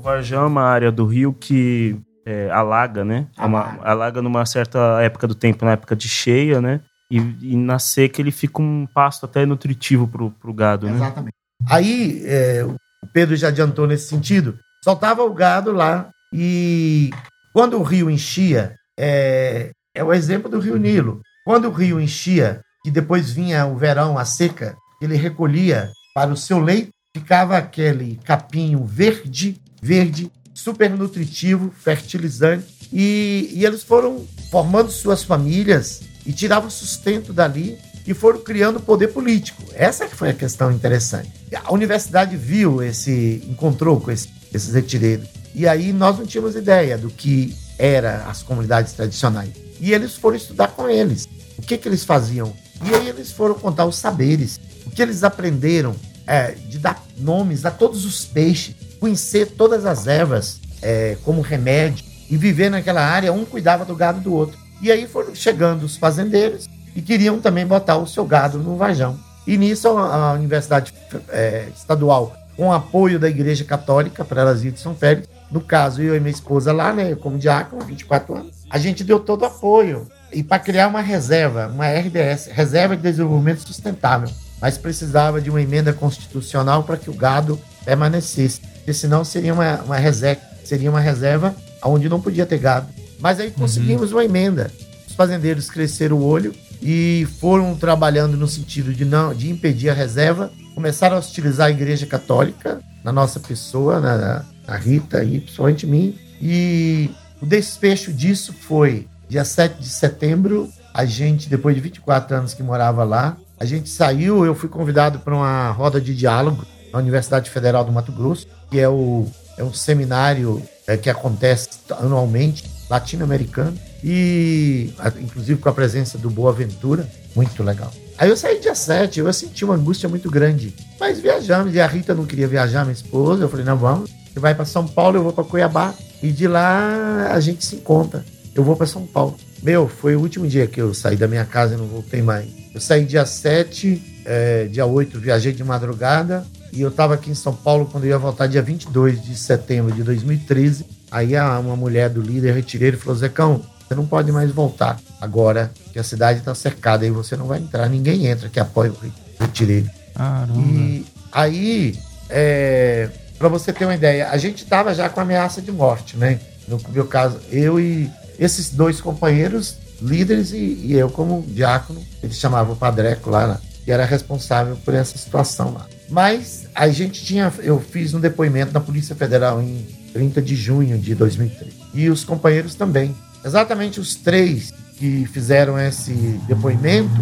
[0.00, 3.26] Varjão é uma área do rio que é, alaga, né?
[3.38, 3.80] É uma- Alaga.
[3.88, 6.80] alaga numa certa época do tempo, na época de cheia, né?
[7.10, 10.94] E, e na seca ele fica um pasto até nutritivo pro, pro gado, né?
[10.94, 11.34] Exatamente.
[11.68, 17.10] Aí, é, o Pedro já adiantou nesse sentido, soltava o gado lá e
[17.52, 21.20] quando o rio enchia, é, é o exemplo do rio Nilo.
[21.44, 26.36] Quando o rio enchia, que depois vinha o verão, a seca, ele recolhia para o
[26.36, 34.90] seu leito, ficava aquele capinho verde, verde, super nutritivo, fertilizante, e, e eles foram formando
[34.90, 37.76] suas famílias e tiravam sustento dali
[38.06, 39.62] e foram criando poder político.
[39.74, 41.30] Essa que foi a questão interessante.
[41.62, 45.28] A universidade viu esse, encontrou com esse- esses retireiros.
[45.54, 49.50] E aí nós não tínhamos ideia do que era as comunidades tradicionais.
[49.80, 51.26] E eles foram estudar com eles.
[51.58, 52.52] O que, que eles faziam?
[52.84, 54.60] E aí eles foram contar os saberes.
[54.86, 55.94] O que eles aprenderam
[56.26, 62.04] é, de dar nomes a todos os peixes, conhecer todas as ervas, é, como remédio
[62.28, 64.58] e viver naquela área, um cuidava do gado do outro.
[64.80, 69.18] E aí foram chegando os fazendeiros e queriam também botar o seu gado no vajão.
[69.46, 70.92] E nisso a, Universidade
[71.28, 76.16] é, Estadual, com apoio da Igreja Católica para elas de São Félix, no caso eu
[76.16, 80.06] e minha esposa lá, né, como diácono, 24 anos, a gente deu todo o apoio
[80.34, 84.28] e para criar uma reserva, uma RDS, Reserva de Desenvolvimento Sustentável,
[84.60, 89.82] mas precisava de uma emenda constitucional para que o gado permanecesse, porque senão seria uma,
[89.82, 91.54] uma reserva, seria uma reserva
[91.84, 92.88] onde não podia ter gado.
[93.20, 94.18] Mas aí conseguimos uhum.
[94.18, 94.70] uma emenda.
[95.06, 99.94] Os fazendeiros cresceram o olho e foram trabalhando no sentido de não de impedir a
[99.94, 105.86] reserva, começaram a hostilizar a Igreja Católica na nossa pessoa, na, na Rita e principalmente
[105.86, 106.18] mim.
[106.40, 107.10] E
[107.40, 112.62] o desfecho disso foi dia 7 de setembro, a gente, depois de 24 anos que
[112.62, 117.50] morava lá, a gente saiu, eu fui convidado para uma roda de diálogo na Universidade
[117.50, 119.26] Federal do Mato Grosso, que é, o,
[119.58, 121.68] é um seminário é, que acontece
[121.98, 127.90] anualmente, latino-americano, e inclusive com a presença do Boaventura, muito legal.
[128.16, 131.88] Aí eu saí dia 7, eu senti uma angústia muito grande, mas viajamos, e a
[131.88, 135.16] Rita não queria viajar, minha esposa, eu falei, não, vamos, você vai para São Paulo,
[135.16, 138.24] eu vou para Cuiabá, e de lá a gente se encontra.
[138.54, 139.36] Eu vou para São Paulo.
[139.62, 142.46] Meu, foi o último dia que eu saí da minha casa e não voltei mais.
[142.74, 147.34] Eu saí dia 7, é, dia 8, viajei de madrugada, e eu estava aqui em
[147.34, 150.84] São Paulo quando eu ia voltar dia 22 de setembro de 2013.
[151.10, 155.98] Aí uma mulher do líder retireiro falou: Zecão, você não pode mais voltar agora que
[155.98, 158.96] a cidade está cercada, aí você não vai entrar, ninguém entra que apoia o
[159.40, 159.88] retireiro.
[160.14, 160.60] Caramba.
[160.60, 161.98] E aí,
[162.28, 166.40] é, para você ter uma ideia, a gente estava já com ameaça de morte, né?
[166.66, 172.38] No meu caso, eu e esses dois companheiros, líderes, e, e eu como diácono, eles
[172.38, 173.58] chamavam o Padreco lá, né?
[173.84, 175.86] que era responsável por essa situação lá.
[176.08, 180.98] Mas a gente tinha, eu fiz um depoimento na Polícia Federal em 30 de junho
[180.98, 181.74] de 2003.
[181.92, 183.14] E os companheiros também.
[183.44, 186.12] Exatamente os três que fizeram esse
[186.46, 187.20] depoimento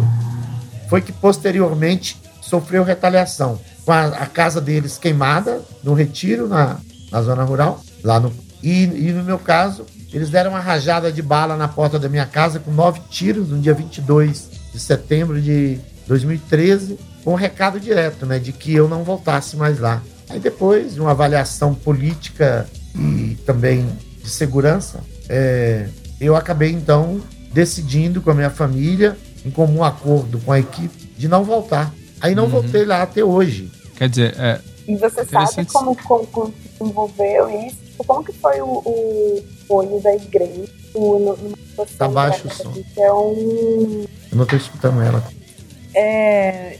[0.89, 6.77] foi que posteriormente sofreu retaliação com a, a casa deles queimada no retiro na,
[7.11, 11.21] na zona rural lá no e, e no meu caso eles deram uma rajada de
[11.21, 15.79] bala na porta da minha casa com nove tiros no dia 22 de setembro de
[16.07, 20.01] 2013 com um recado direto, né, de que eu não voltasse mais lá.
[20.29, 23.87] Aí depois de uma avaliação política e também
[24.21, 24.99] de segurança,
[25.29, 25.87] é,
[26.19, 31.27] eu acabei então decidindo com a minha família, em comum acordo com a equipe, de
[31.27, 31.93] não voltar.
[32.19, 32.49] Aí não uhum.
[32.49, 33.71] voltei lá até hoje.
[33.95, 34.59] Quer dizer, é.
[34.87, 37.82] E você sabe como, como, como se envolveu isso?
[37.93, 40.65] Tipo, como que foi o, o apoio da igreja?
[40.95, 41.37] O,
[41.97, 42.73] tá baixo o som.
[42.97, 44.05] É um...
[44.31, 45.23] Eu não tô escutando ela.
[45.95, 46.77] É,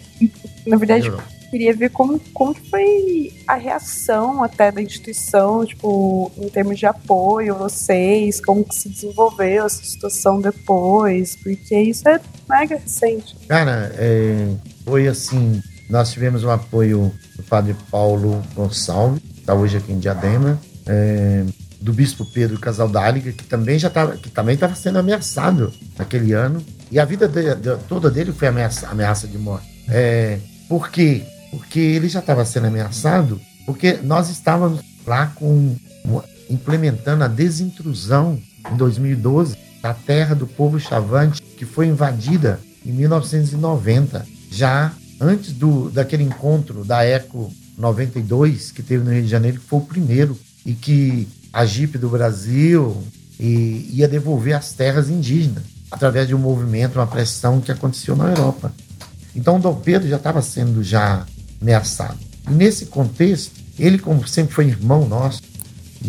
[0.66, 1.20] na verdade, eu
[1.52, 7.56] queria ver como, como foi a reação até da instituição, tipo, em termos de apoio,
[7.56, 13.36] vocês, como que se desenvolveu essa situação depois, porque isso é mega recente.
[13.48, 14.48] Cara, é,
[14.84, 20.00] foi assim, nós tivemos o apoio do padre Paulo Gonçalves, que está hoje aqui em
[20.00, 21.46] Diadema, é,
[21.82, 26.64] do bispo Pedro Casaldáliga, que também já estava, que também estava sendo ameaçado naquele ano,
[26.92, 29.68] e a vida de, toda dele foi ameaça, ameaça de morte.
[29.90, 31.24] É, por quê?
[31.52, 35.76] Porque ele já estava sendo ameaçado, porque nós estávamos lá com
[36.50, 38.40] implementando a desintrusão
[38.72, 45.90] em 2012 da terra do povo chavante, que foi invadida em 1990, já antes do
[45.90, 50.38] daquele encontro da Eco 92 que teve no Rio de Janeiro, que foi o primeiro
[50.66, 53.04] e que a JIP do Brasil
[53.40, 58.74] ia devolver as terras indígenas através de um movimento, uma pressão que aconteceu na Europa.
[59.36, 61.26] Então, Dom Pedro já estava sendo já
[61.62, 62.18] ameaçado.
[62.50, 65.42] E nesse contexto, ele, como sempre foi irmão nosso,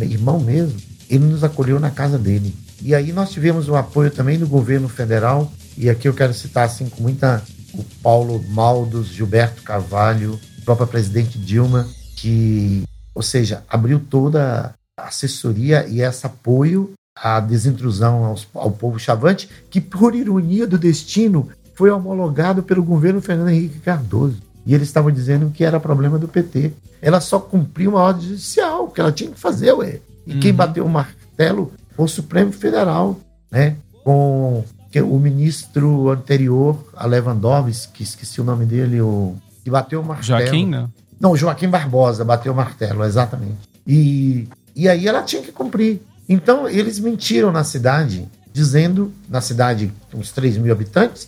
[0.01, 0.77] irmão mesmo,
[1.09, 2.55] ele nos acolheu na casa dele.
[2.81, 6.67] E aí nós tivemos o apoio também do governo federal, e aqui eu quero citar
[6.67, 7.43] assim com muita
[7.73, 12.85] o Paulo Maldos, Gilberto Carvalho, própria presidente Dilma, que,
[13.15, 19.49] ou seja, abriu toda a assessoria e esse apoio à desintrusão aos, ao povo chavante,
[19.71, 24.43] que, por ironia do destino, foi homologado pelo governo Fernando Henrique Cardoso.
[24.67, 26.73] E eles estavam dizendo que era problema do PT.
[27.01, 30.01] Ela só cumpriu uma ordem judicial, que ela tinha que fazer, ué.
[30.27, 30.41] E uhum.
[30.41, 33.19] quem bateu o martelo foi o Supremo Federal,
[33.51, 33.77] né?
[34.03, 34.65] Com
[35.03, 40.41] o ministro anterior, a Lewandowski, que esqueci o nome dele, o que bateu o martelo.
[40.41, 40.91] Joaquim, não?
[41.25, 43.67] Não, Joaquim Barbosa bateu o martelo, exatamente.
[43.87, 44.47] E,
[44.77, 46.03] e aí ela tinha que cumprir.
[46.29, 51.27] Então, eles mentiram na cidade, dizendo, na cidade, uns 3 mil habitantes,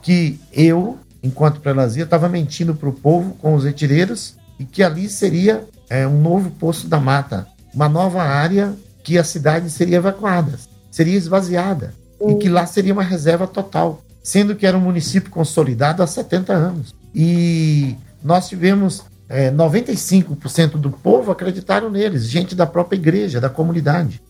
[0.00, 5.08] que eu, enquanto prelazia, estava mentindo para o povo com os retireiros e que ali
[5.08, 8.72] seria é, um novo poço da mata, uma nova área
[9.02, 10.56] que a cidade seria evacuada,
[10.88, 11.92] seria esvaziada,
[12.24, 16.52] e que lá seria uma reserva total, sendo que era um município consolidado há 70
[16.52, 16.94] anos.
[17.12, 19.02] E nós tivemos
[19.32, 24.20] é, 95% do povo acreditaram neles, gente da própria igreja, da comunidade,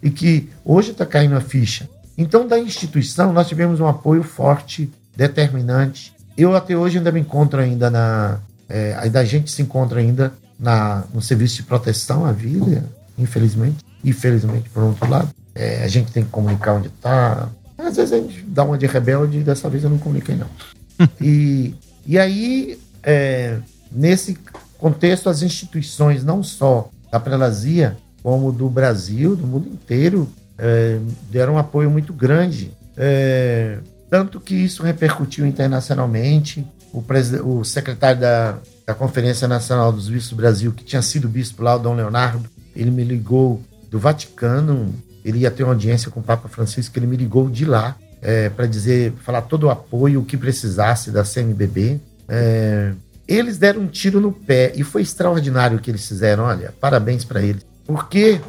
[0.00, 1.90] e que hoje está caindo a ficha.
[2.16, 6.12] Então, da instituição, nós tivemos um apoio forte, determinante.
[6.38, 8.38] Eu até hoje ainda me encontro ainda na,
[8.68, 12.84] é, ainda a gente se encontra ainda na, no serviço de proteção à vida,
[13.18, 15.30] infelizmente, infelizmente por outro lado.
[15.52, 17.48] É, a gente tem que comunicar onde está.
[17.76, 20.48] Às vezes a gente dá uma de rebelde e dessa vez eu não comuniquei, não.
[21.20, 21.74] e,
[22.06, 23.58] e aí, é,
[23.94, 24.36] nesse
[24.78, 30.28] contexto, as instituições, não só da Prelazia, como do Brasil, do mundo inteiro,
[30.58, 30.98] é,
[31.30, 32.72] deram um apoio muito grande.
[32.96, 33.78] É,
[34.10, 36.66] tanto que isso repercutiu internacionalmente.
[36.92, 37.02] O,
[37.44, 41.76] o secretário da, da Conferência Nacional dos Bispos do Brasil, que tinha sido bispo lá,
[41.76, 46.22] o Dom Leonardo, ele me ligou do Vaticano, ele ia ter uma audiência com o
[46.22, 50.24] Papa Francisco, ele me ligou de lá é, para dizer, falar todo o apoio, o
[50.24, 52.00] que precisasse da CNBB.
[52.28, 52.92] É,
[53.26, 56.44] eles deram um tiro no pé e foi extraordinário o que eles fizeram.
[56.44, 57.64] Olha, parabéns para eles.
[57.86, 58.40] Porque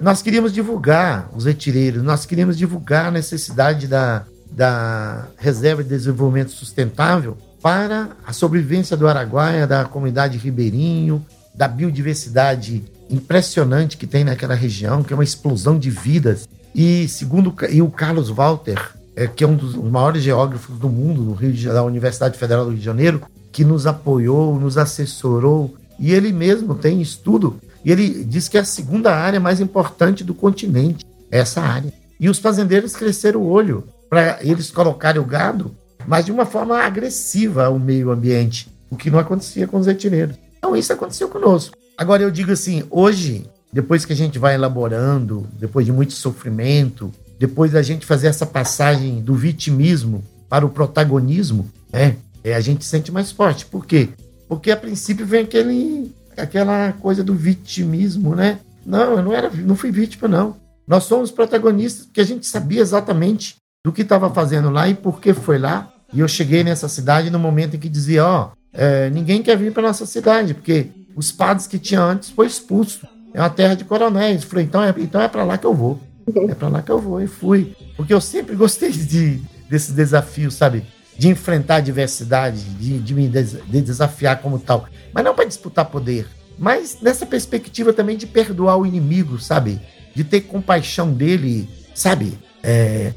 [0.00, 6.52] nós queríamos divulgar os retireiros, nós queríamos divulgar a necessidade da, da Reserva de Desenvolvimento
[6.52, 14.54] Sustentável para a sobrevivência do Araguaia, da comunidade ribeirinho, da biodiversidade impressionante que tem naquela
[14.54, 16.48] região, que é uma explosão de vidas.
[16.74, 18.80] E segundo e o Carlos Walter,
[19.14, 22.64] é, que é um dos maiores geógrafos do mundo, do Rio de, da Universidade Federal
[22.64, 23.22] do Rio de Janeiro,
[23.52, 28.60] que nos apoiou, nos assessorou, e ele mesmo tem estudo, e ele diz que é
[28.60, 31.92] a segunda área mais importante do continente, essa área.
[32.18, 35.74] E os fazendeiros cresceram o olho para eles colocarem o gado
[36.06, 40.36] mas de uma forma agressiva ao meio ambiente, o que não acontecia com os retireiros.
[40.58, 41.76] Então isso aconteceu conosco.
[41.96, 47.12] Agora eu digo assim, hoje, depois que a gente vai elaborando, depois de muito sofrimento,
[47.38, 52.84] depois da gente fazer essa passagem do vitimismo para o protagonismo, né, é, a gente
[52.84, 53.66] sente mais forte.
[53.66, 54.10] Por quê?
[54.48, 58.58] Porque a princípio vem aquele, aquela coisa do vitimismo, né?
[58.84, 60.56] Não, eu não era, não fui vítima, não.
[60.86, 65.20] Nós somos protagonistas porque a gente sabia exatamente do que estava fazendo lá e por
[65.20, 65.92] que foi lá.
[66.12, 69.72] E eu cheguei nessa cidade no momento em que dizia, ó, é, ninguém quer vir
[69.72, 73.06] para nossa cidade, porque os padres que tinha antes foi expulso.
[73.34, 74.42] É uma terra de coronéis.
[74.42, 76.00] Eu falei, então é, então é para lá que eu vou.
[76.48, 77.20] É para lá que eu vou.
[77.20, 77.74] E fui.
[77.96, 80.84] Porque eu sempre gostei de, desse desafio, sabe?
[81.16, 84.86] De enfrentar a diversidade, de, de me des, de desafiar como tal.
[85.12, 86.26] Mas não para disputar poder.
[86.58, 89.80] Mas nessa perspectiva também de perdoar o inimigo, sabe?
[90.14, 92.38] De ter compaixão dele, sabe?
[92.62, 93.12] É,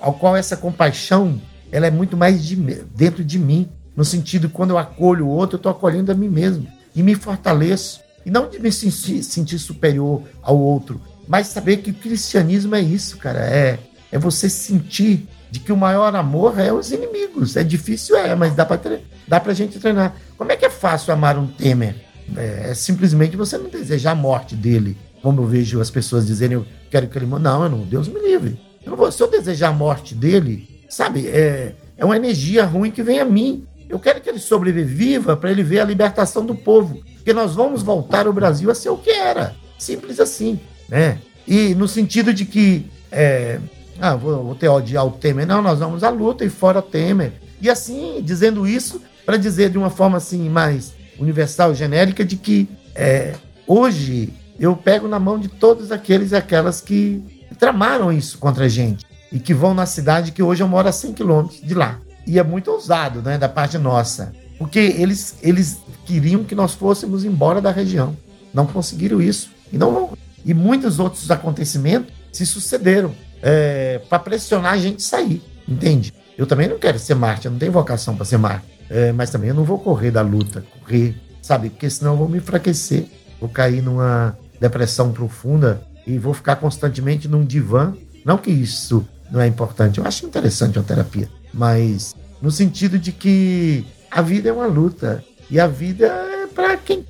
[0.00, 1.40] ao qual essa compaixão
[1.72, 2.56] ela é muito mais de,
[2.94, 6.28] dentro de mim, no sentido quando eu acolho o outro, eu estou acolhendo a mim
[6.28, 8.00] mesmo e me fortaleço.
[8.24, 12.80] E não de me sentir, sentir superior ao outro, mas saber que o cristianismo é
[12.80, 13.40] isso, cara.
[13.40, 13.78] É,
[14.10, 17.56] é você sentir de que o maior amor é os inimigos.
[17.56, 20.14] É difícil, é, mas dá para dá a gente treinar.
[20.36, 21.94] Como é que é fácil amar um Temer?
[22.36, 26.54] É, é, simplesmente você não desejar a morte dele, como eu vejo as pessoas dizerem,
[26.54, 27.42] eu quero que ele morra.
[27.42, 28.58] Não, eu não, Deus me livre.
[28.84, 33.02] Eu vou, se eu desejar a morte dele, sabe, é, é uma energia ruim que
[33.02, 33.66] vem a mim.
[33.88, 37.00] Eu quero que ele sobreviva para ele ver a libertação do povo.
[37.14, 39.54] Porque nós vamos voltar o Brasil a ser o que era.
[39.78, 40.58] Simples assim.
[40.88, 41.18] Né?
[41.46, 42.86] E no sentido de que.
[43.10, 43.60] É,
[44.00, 45.46] ah, vou, vou ter odiar o Temer.
[45.46, 47.32] Não, nós vamos à luta e fora Temer.
[47.60, 52.68] E assim, dizendo isso, para dizer de uma forma assim mais universal, genérica, de que
[52.94, 53.34] é,
[53.66, 57.22] hoje eu pego na mão de todos aqueles e aquelas que
[57.58, 60.92] tramaram isso contra a gente e que vão na cidade que hoje eu moro a
[60.92, 61.98] 100 quilômetros de lá.
[62.26, 67.24] E é muito ousado, né, da parte nossa, porque eles, eles queriam que nós fôssemos
[67.24, 68.16] embora da região.
[68.52, 69.50] Não conseguiram isso.
[69.72, 73.14] E, não, e muitos outros acontecimentos se sucederam
[73.48, 76.12] é, para pressionar a gente sair, entende?
[76.36, 78.66] Eu também não quero ser Marte, eu não tenho vocação para ser Marte.
[78.90, 81.70] É, mas também eu não vou correr da luta, correr, sabe?
[81.70, 83.06] Porque senão eu vou me enfraquecer,
[83.40, 87.94] vou cair numa depressão profunda e vou ficar constantemente num divã.
[88.24, 93.12] Não que isso não é importante, eu acho interessante a terapia, mas no sentido de
[93.12, 97.04] que a vida é uma luta e a vida é para quem.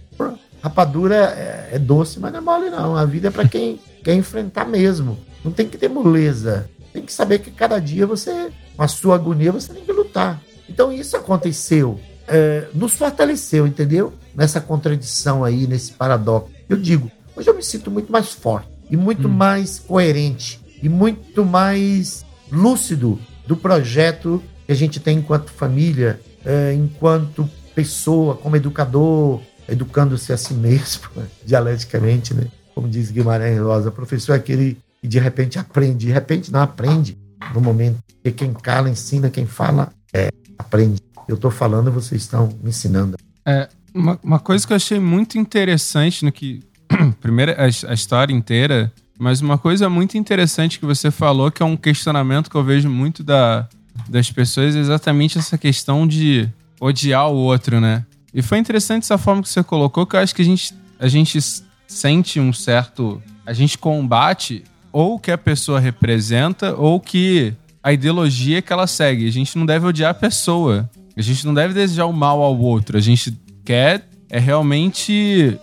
[0.63, 2.97] Rapadura é, é doce, mas não é mole, não.
[2.97, 5.19] A vida é para quem quer enfrentar mesmo.
[5.47, 6.69] Não tem que ter moleza.
[6.93, 10.43] Tem que saber que cada dia você, com a sua agonia, você tem que lutar.
[10.69, 14.13] Então isso aconteceu, é, nos fortaleceu, entendeu?
[14.35, 16.51] Nessa contradição aí, nesse paradoxo.
[16.69, 19.31] Eu digo, hoje eu me sinto muito mais forte e muito hum.
[19.31, 23.17] mais coerente e muito mais lúcido
[23.47, 30.37] do projeto que a gente tem enquanto família, é, enquanto pessoa, como educador, educando-se a
[30.37, 31.05] si mesmo,
[31.47, 32.49] dialeticamente, né?
[32.77, 37.17] como diz Guimarães Rosa, professor é aquele que de repente aprende, de repente não aprende
[37.55, 37.99] no momento.
[38.23, 41.01] Porque quem cala ensina, quem fala é, aprende.
[41.29, 43.17] Eu estou falando, vocês estão me ensinando.
[43.45, 46.63] É, uma, uma coisa que eu achei muito interessante no que.
[47.21, 51.67] Primeiro, a, a história inteira, mas uma coisa muito interessante que você falou, que é
[51.67, 53.69] um questionamento que eu vejo muito da,
[54.09, 56.49] das pessoas, é exatamente essa questão de
[56.81, 58.05] odiar o outro, né?
[58.33, 61.09] E foi interessante essa forma que você colocou, que eu acho que a gente, a
[61.09, 61.39] gente
[61.87, 63.23] sente um certo.
[63.47, 64.65] A gente combate
[64.97, 69.29] ou que a pessoa representa ou que a ideologia que ela segue.
[69.29, 70.89] A gente não deve odiar a pessoa.
[71.15, 72.97] A gente não deve desejar o mal ao outro.
[72.97, 75.59] A gente quer é realmente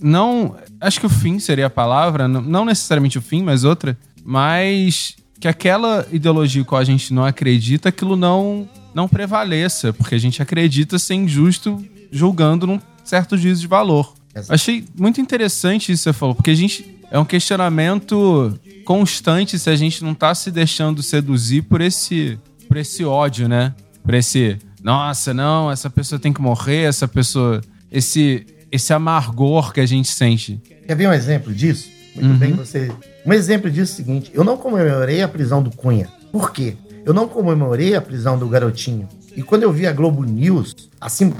[0.00, 5.14] não, acho que o fim seria a palavra, não necessariamente o fim, mas outra, mas
[5.38, 10.40] que aquela ideologia com a gente não acredita, aquilo não não prevaleça, porque a gente
[10.40, 14.14] acredita ser injusto julgando num certo juízo de valor.
[14.34, 14.54] Exato.
[14.54, 19.70] Achei muito interessante isso que você falou, porque a gente é um questionamento constante se
[19.70, 22.38] a gente não tá se deixando seduzir por esse
[22.68, 23.74] por esse ódio, né?
[24.02, 27.62] Por esse nossa, não, essa pessoa tem que morrer, essa pessoa.
[27.90, 30.60] Esse, esse amargor que a gente sente.
[30.86, 31.88] Quer ver um exemplo disso?
[32.14, 32.36] Muito uhum.
[32.36, 32.92] bem, você.
[33.24, 36.10] Um exemplo disso é o seguinte: eu não comemorei a prisão do Cunha.
[36.30, 36.76] Por quê?
[37.02, 39.08] Eu não comemorei a prisão do garotinho.
[39.34, 41.32] E quando eu vi a Globo News, assim,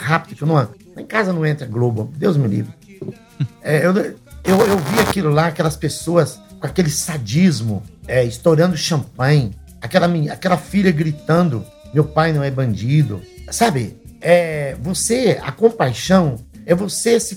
[0.00, 0.68] rápido, que eu não.
[0.96, 2.72] Em casa não entra Globo, Deus me livre.
[3.60, 3.92] É, eu,
[4.44, 10.56] eu, eu vi aquilo lá, aquelas pessoas com aquele sadismo, é, estourando champanhe, aquela, aquela
[10.56, 13.20] filha gritando meu pai não é bandido.
[13.50, 13.96] Sabe?
[14.20, 17.36] É você, a compaixão é você se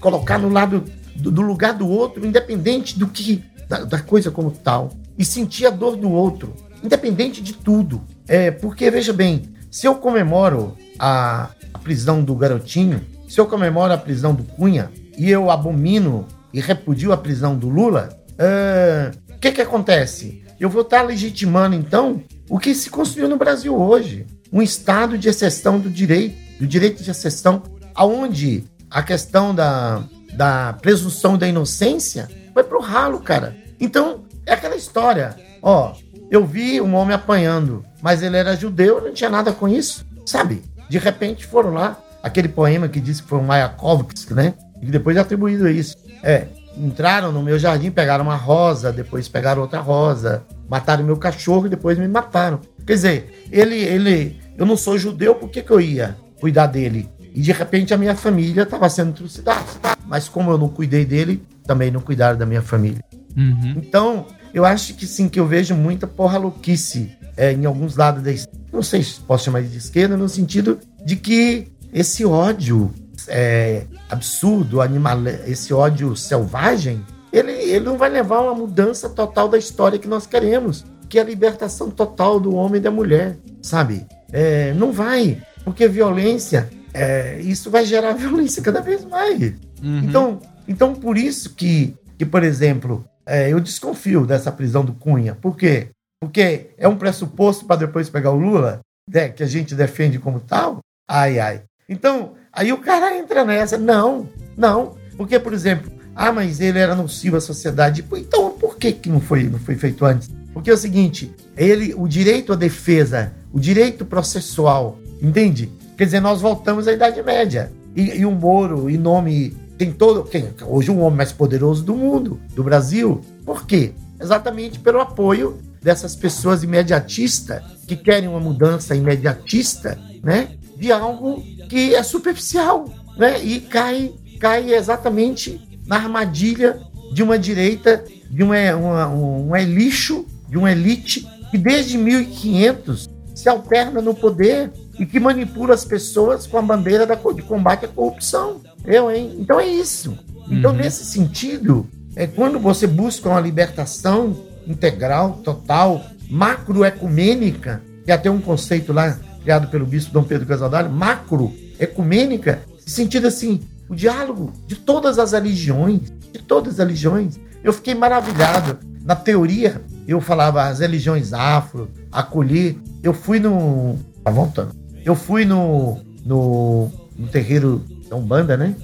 [0.00, 0.84] colocar no lado
[1.14, 5.66] do, do, lugar do outro, independente do que da, da, coisa como tal, e sentir
[5.66, 8.02] a dor do outro, independente de tudo.
[8.26, 13.92] É porque veja bem, se eu comemoro a, a prisão do garotinho, se eu comemoro
[13.92, 19.38] a prisão do Cunha e eu abomino e repudio a prisão do Lula, o uh,
[19.38, 20.42] que que acontece?
[20.58, 24.26] Eu vou estar legitimando então o que se construiu no Brasil hoje.
[24.52, 27.62] Um estado de exceção do direito, do direito de exceção,
[27.94, 30.02] aonde a questão da,
[30.34, 33.56] da presunção da inocência foi pro ralo, cara.
[33.80, 35.34] Então, é aquela história.
[35.62, 35.94] Ó,
[36.30, 40.62] eu vi um homem apanhando, mas ele era judeu, não tinha nada com isso, sabe?
[40.88, 44.54] De repente foram lá, aquele poema que disse que foi um Mayakovsky, né?
[44.82, 45.96] E depois atribuído isso.
[46.22, 51.66] É, entraram no meu jardim, pegaram uma rosa, depois pegaram outra rosa, mataram meu cachorro
[51.66, 52.60] e depois me mataram.
[52.86, 57.08] Quer dizer, ele, ele, eu não sou judeu, por que, que eu ia cuidar dele?
[57.34, 59.64] E de repente a minha família estava sendo trucidada.
[60.06, 63.02] Mas como eu não cuidei dele, também não cuidaram da minha família.
[63.36, 63.74] Uhum.
[63.76, 68.22] Então, eu acho que sim, que eu vejo muita porra louquice é, em alguns lados
[68.22, 68.30] da
[68.72, 72.92] Não sei se posso chamar de esquerda, no sentido de que esse ódio
[73.28, 79.48] é, absurdo, animal, esse ódio selvagem, ele, ele não vai levar a uma mudança total
[79.48, 83.36] da história que nós queremos, que é a libertação total do homem e da mulher,
[83.60, 84.06] sabe?
[84.30, 89.54] É, não vai, porque violência, é, isso vai gerar violência cada vez mais.
[89.82, 89.98] Uhum.
[90.04, 95.34] Então, então, por isso que, que por exemplo, é, eu desconfio dessa prisão do Cunha.
[95.34, 95.88] Por quê?
[96.20, 100.40] Porque é um pressuposto para depois pegar o Lula, né, que a gente defende como
[100.40, 100.78] tal.
[101.08, 101.62] Ai, ai.
[101.88, 103.78] Então, Aí o cara entra nessa.
[103.78, 104.94] Não, não.
[105.16, 108.04] Porque, por exemplo, ah, mas ele era nocivo à sociedade.
[108.14, 110.30] Então, por que, que não, foi, não foi feito antes?
[110.52, 115.72] Porque é o seguinte, ele, o direito à defesa, o direito processual, entende?
[115.96, 117.72] Quer dizer, nós voltamos à Idade Média.
[117.96, 119.56] E, e o Moro, em nome.
[119.78, 120.24] Tem todo.
[120.24, 123.22] Quem, hoje o homem mais poderoso do mundo, do Brasil.
[123.44, 123.92] Por quê?
[124.20, 130.50] Exatamente pelo apoio dessas pessoas imediatistas que querem uma mudança imediatista, né?
[130.76, 131.42] De algo
[131.72, 133.42] que é superficial, né?
[133.42, 136.78] E cai, cai exatamente na armadilha
[137.14, 143.48] de uma direita, de uma, uma, um lixo, de uma elite que desde 1500 se
[143.48, 147.88] alterna no poder e que manipula as pessoas com a bandeira da, de combate à
[147.88, 148.60] corrupção.
[148.84, 149.34] Eu, hein?
[149.38, 150.18] Então é isso.
[150.50, 150.76] Então, uhum.
[150.76, 158.92] nesse sentido, é quando você busca uma libertação integral, total, macroecumênica, que até um conceito
[158.92, 165.18] lá criado pelo bispo Dom Pedro Casaldário, macro ecumênica, sentido assim, o diálogo de todas
[165.18, 167.38] as religiões, de todas as religiões.
[167.62, 168.78] Eu fiquei maravilhado.
[169.04, 172.76] Na teoria, eu falava as religiões afro, acolher.
[173.02, 173.98] Eu fui no.
[174.22, 174.74] Tá voltando.
[175.04, 175.98] Eu fui no.
[176.24, 178.74] no, no terreiro da Umbanda, né?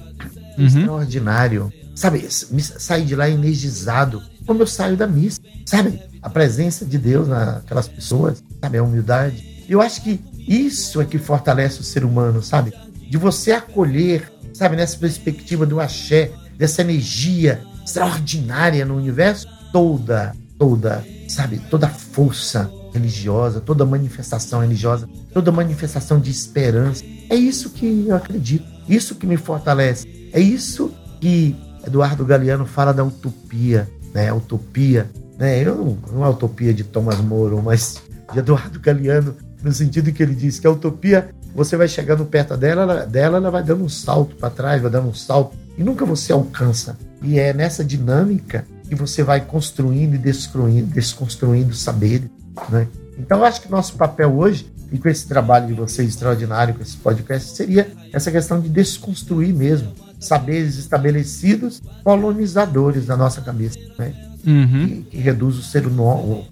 [0.58, 0.66] Uhum.
[0.66, 1.72] Extraordinário.
[1.94, 4.22] Sabe, saí de lá energizado.
[4.46, 5.40] Como eu saio da missa.
[5.64, 6.00] Sabe?
[6.20, 8.42] A presença de Deus naquelas pessoas.
[8.60, 8.78] Sabe?
[8.78, 9.64] A humildade.
[9.68, 12.72] Eu acho que isso é que fortalece o ser humano, sabe?
[13.10, 21.04] De você acolher, sabe, nessa perspectiva do axé, dessa energia, extraordinária no universo, toda, toda,
[21.28, 27.04] sabe, toda força religiosa, toda manifestação religiosa, toda manifestação de esperança.
[27.28, 30.30] É isso que eu acredito, isso que me fortalece.
[30.32, 31.54] É isso que
[31.86, 34.28] Eduardo Galeano fala da utopia, né?
[34.28, 35.62] A utopia, né?
[35.62, 40.12] Eu não, não é a utopia de Thomas More, mas de Eduardo Galeano, no sentido
[40.12, 43.62] que ele diz que a utopia, você vai chegando perto dela, ela, dela, ela vai
[43.62, 46.96] dando um salto para trás, vai dando um salto, e nunca você alcança.
[47.22, 52.28] E é nessa dinâmica que você vai construindo e desconstruindo, desconstruindo saberes,
[52.68, 52.86] né?
[53.18, 56.82] Então, eu acho que nosso papel hoje, e com esse trabalho de vocês extraordinário, com
[56.82, 64.14] esse podcast, seria essa questão de desconstruir mesmo saberes estabelecidos, colonizadores da nossa cabeça, né?
[64.46, 64.86] Uhum.
[64.86, 66.44] Que, que reduz o ser humano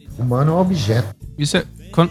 [0.52, 1.14] a objeto.
[1.38, 1.64] Isso é,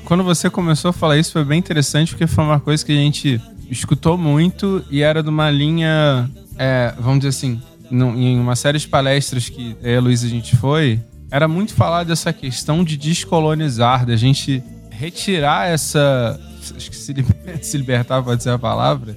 [0.03, 2.95] quando, você começou a falar isso, foi bem interessante, porque foi uma coisa que a
[2.95, 7.61] gente escutou muito e era de uma linha, é, vamos dizer assim,
[7.91, 11.73] em uma série de palestras que eu e a Luísa a gente foi, era muito
[11.73, 16.39] falar dessa questão de descolonizar, da gente retirar essa.
[16.75, 19.15] Acho que se, liber- se libertar pode ser a palavra.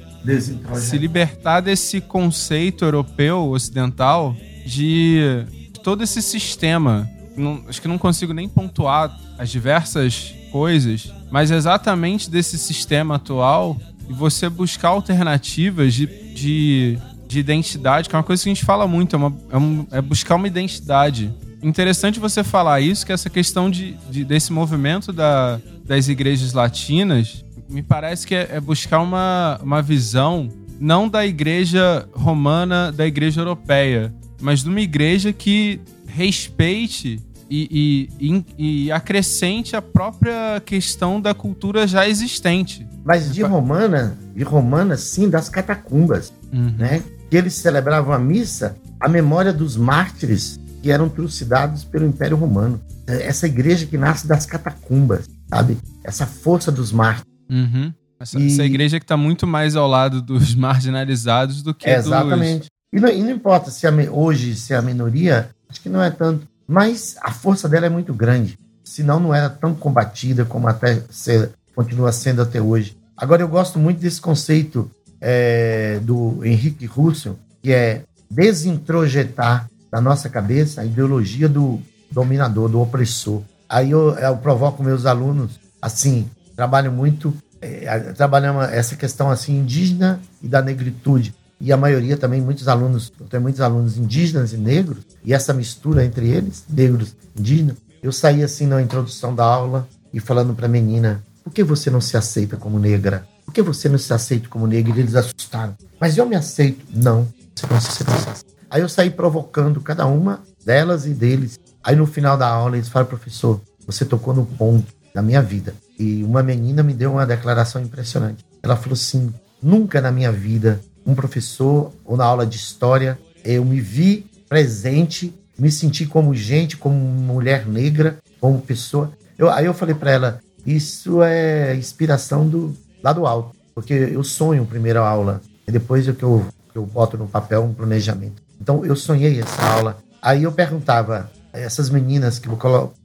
[0.80, 5.44] Se libertar desse conceito europeu, ocidental, de
[5.82, 7.08] todo esse sistema.
[7.36, 13.76] Não- acho que não consigo nem pontuar as diversas coisas, mas exatamente desse sistema atual
[14.08, 18.64] e você buscar alternativas de, de, de identidade, que é uma coisa que a gente
[18.64, 21.30] fala muito, é, uma- é um- é buscar uma identidade.
[21.62, 27.44] Interessante você falar isso, que essa questão de, de- desse movimento da- das igrejas latinas,
[27.68, 30.48] me parece que é, é buscar uma, uma visão
[30.80, 37.20] não da igreja romana, da igreja europeia, mas de uma igreja que respeite
[37.50, 38.44] e, e,
[38.86, 42.86] e- acrescente a própria questão da cultura já existente.
[43.04, 47.02] Mas de romana, de romana, sim, das catacumbas, né?
[47.30, 52.80] Que eles celebravam a missa à memória dos mártires que eram trucidados pelo Império Romano.
[53.06, 55.78] Essa igreja que nasce das catacumbas, sabe?
[56.04, 57.26] Essa força dos mártires.
[57.50, 57.92] Uhum.
[58.20, 61.96] Essa, E- essa igreja que está muito mais ao lado dos marginalizados do que É,
[61.96, 62.06] dos...
[62.06, 62.66] exatamente.
[62.92, 66.02] E não, e não importa se a hoje se é a minoria, acho que não
[66.02, 66.46] é tanto.
[66.68, 68.58] Mas a força dela é muito grande.
[68.84, 72.96] Senão não era tão combatida como até ser, continua sendo até hoje.
[73.16, 74.90] Agora eu gosto muito desse conceito
[75.20, 82.80] é, do Henrique Russell, que é desintrojetar da nossa cabeça a ideologia do dominador, do
[82.80, 83.42] opressor.
[83.68, 90.20] Aí eu, eu provoco meus alunos, assim, trabalho muito, é, trabalhamos essa questão assim indígena
[90.42, 91.34] e da negritude.
[91.60, 95.52] E a maioria também, muitos alunos, eu tenho muitos alunos indígenas e negros, e essa
[95.52, 100.54] mistura entre eles, negros e indígenas, eu saí assim na introdução da aula e falando
[100.54, 103.26] para a menina, por que você não se aceita como negra?
[103.44, 104.94] Por que você não se aceita como negra?
[104.96, 105.74] E eles assustaram.
[105.98, 106.84] Mas eu me aceito.
[106.94, 108.44] Não, você não se aceita.
[108.70, 111.58] Aí eu saí provocando cada uma delas e deles.
[111.82, 115.74] Aí no final da aula eles falaram, professor, você tocou no ponto da minha vida.
[115.98, 118.44] E uma menina me deu uma declaração impressionante.
[118.62, 119.32] Ela falou assim:
[119.62, 125.34] nunca na minha vida, um professor ou na aula de história, eu me vi presente,
[125.58, 129.12] me senti como gente, como mulher negra, como pessoa.
[129.36, 134.22] Eu, aí eu falei para ela: isso é inspiração do lá do alto, porque eu
[134.24, 137.74] sonho primeiro a aula e depois é que eu, que eu boto no papel um
[137.74, 138.42] planejamento.
[138.60, 139.98] Então eu sonhei essa aula.
[140.20, 142.48] Aí eu perguntava essas meninas que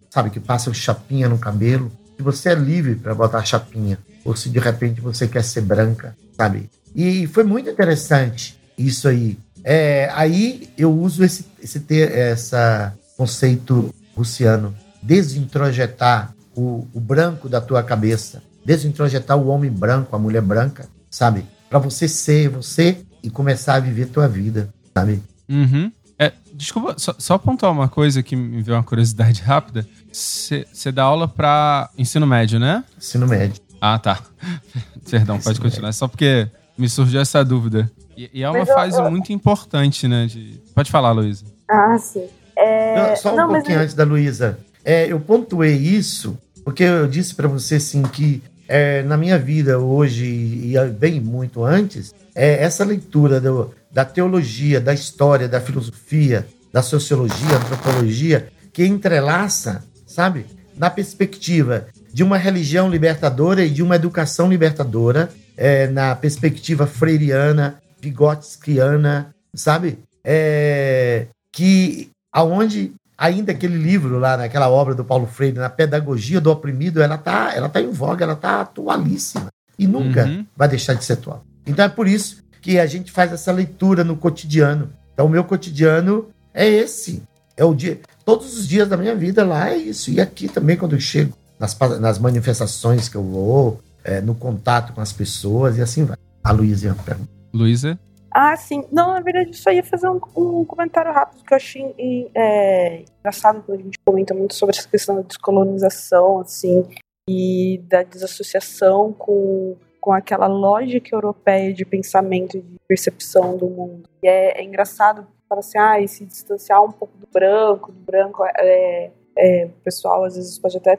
[0.09, 4.49] sabe que passam chapinha no cabelo, se você é livre para botar chapinha ou se
[4.49, 6.69] de repente você quer ser branca, sabe?
[6.95, 9.37] E foi muito interessante isso aí.
[9.63, 17.61] É, aí eu uso esse esse ter essa conceito russiano, desintrojetar o, o branco da
[17.61, 21.45] tua cabeça, desintrojetar o homem branco, a mulher branca, sabe?
[21.69, 25.23] Para você ser você e começar a viver tua vida, sabe?
[25.49, 25.91] Uhum.
[26.19, 29.87] É, desculpa, só, só pontuar uma coisa que me veio uma curiosidade rápida.
[30.11, 32.83] Você dá aula para ensino médio, né?
[32.97, 33.61] Ensino médio.
[33.79, 34.21] Ah, tá.
[35.09, 35.91] Perdão, pode continuar.
[35.93, 37.89] Só porque me surgiu essa dúvida.
[38.17, 40.25] E, e é uma Mas eu- fase eu- muito importante, né?
[40.27, 41.45] de- Pode falar, Luísa.
[41.69, 42.25] Ah, sim.
[42.55, 44.59] É, Não, só um não, mas pouquinho antes da Luísa.
[44.85, 49.79] É, eu pontuei isso porque eu disse para você assim que é, na minha vida
[49.79, 56.47] hoje e bem muito antes, é, essa leitura do- da teologia, da história, da filosofia,
[56.71, 60.45] da sociologia, antropologia, que entrelaça, sabe,
[60.75, 67.79] na perspectiva de uma religião libertadora e de uma educação libertadora, é, na perspectiva freiriana,
[68.01, 69.99] vigotskiana, sabe?
[70.23, 76.51] É, que aonde ainda aquele livro lá naquela obra do Paulo Freire, na pedagogia do
[76.51, 79.47] oprimido, ela tá, ela tá em voga, ela tá atualíssima
[79.77, 80.45] e nunca Uhum.
[80.55, 81.43] vai deixar de ser atual.
[81.65, 84.89] Então é por isso que a gente faz essa leitura no cotidiano.
[85.13, 87.21] Então o meu cotidiano é esse.
[87.55, 87.99] É o dia.
[88.25, 90.09] Todos os dias da minha vida lá é isso.
[90.09, 94.93] E aqui também, quando eu chego nas, nas manifestações que eu vou, é, no contato
[94.93, 96.17] com as pessoas e assim vai.
[96.43, 97.31] A Luísa pergunta.
[97.53, 97.99] Luísa?
[98.29, 98.83] Ah, sim.
[98.91, 103.05] Não, na verdade, eu só ia fazer um, um comentário rápido que eu achei é,
[103.19, 106.83] engraçado quando a gente comenta muito sobre essa questão da descolonização, assim,
[107.29, 114.09] e da desassociação com, com aquela lógica europeia de pensamento, de percepção do mundo.
[114.23, 117.99] E é, é engraçado falar assim, ah, e se distanciar um pouco do branco, do
[117.99, 120.97] branco é, é, o pessoal às vezes pode até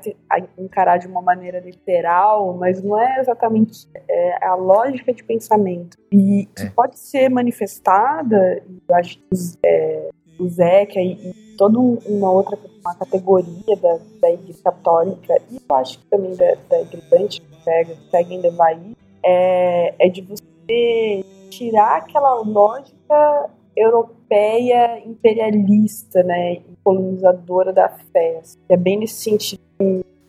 [0.58, 5.96] encarar de uma maneira literal, mas não é exatamente é, a lógica de pensamento.
[6.12, 6.70] E que É.
[6.70, 12.30] pode ser manifestada, eu acho que os, é, o Zeca e, e toda um- uma
[12.32, 17.06] outra uma categoria da, da igreja católica, e eu acho que também da, da igreja
[17.14, 27.72] antiga, seguem Levaí, é, é de você tirar aquela lógica europeia imperialista, né, e colonizadora
[27.72, 29.60] da fé, que é bem nesse sentido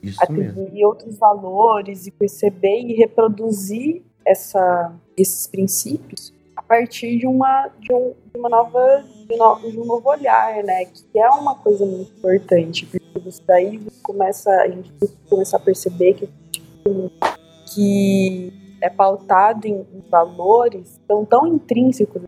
[0.02, 0.52] Isso mesmo.
[0.52, 7.94] atribuir outros valores e perceber e reproduzir essa, esses princípios a partir de uma de,
[7.94, 10.86] um, de uma nova de, no, de um novo olhar, né?
[10.86, 14.92] Que é uma coisa muito importante, porque isso daí você começa a gente
[15.30, 16.30] começa a perceber que
[17.74, 22.22] que é pautado em, valores tão tão intrínsecos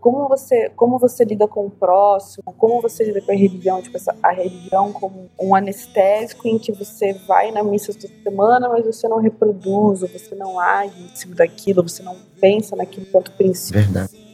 [0.00, 3.96] como você como você lida com o próximo, como você lida com a religião, tipo
[3.96, 8.84] essa, a religião como um anestésico em que você vai na missa toda semana, mas
[8.84, 13.32] você não reproduz, ou você não age em cima daquilo, você não pensa naquilo quanto
[13.32, 13.82] princípio.
[13.82, 14.24] Verdade.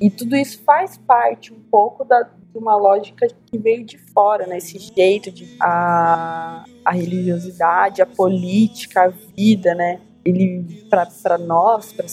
[0.00, 4.46] E tudo isso faz parte um pouco da, de uma lógica que veio de fora,
[4.46, 4.58] né?
[4.58, 10.00] Esse jeito de a, a religiosidade, a política, a vida, né?
[10.24, 12.06] Ele para nós, para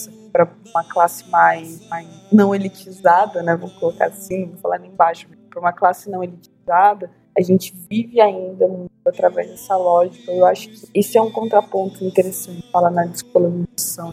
[0.44, 3.56] uma classe mais, mais não elitizada, né?
[3.56, 8.20] Vou colocar assim, vou falar ali embaixo, para uma classe não elitizada, a gente vive
[8.20, 10.32] ainda muito através dessa lógica.
[10.32, 14.12] Eu acho que esse é um contraponto interessante, falar na descolonização,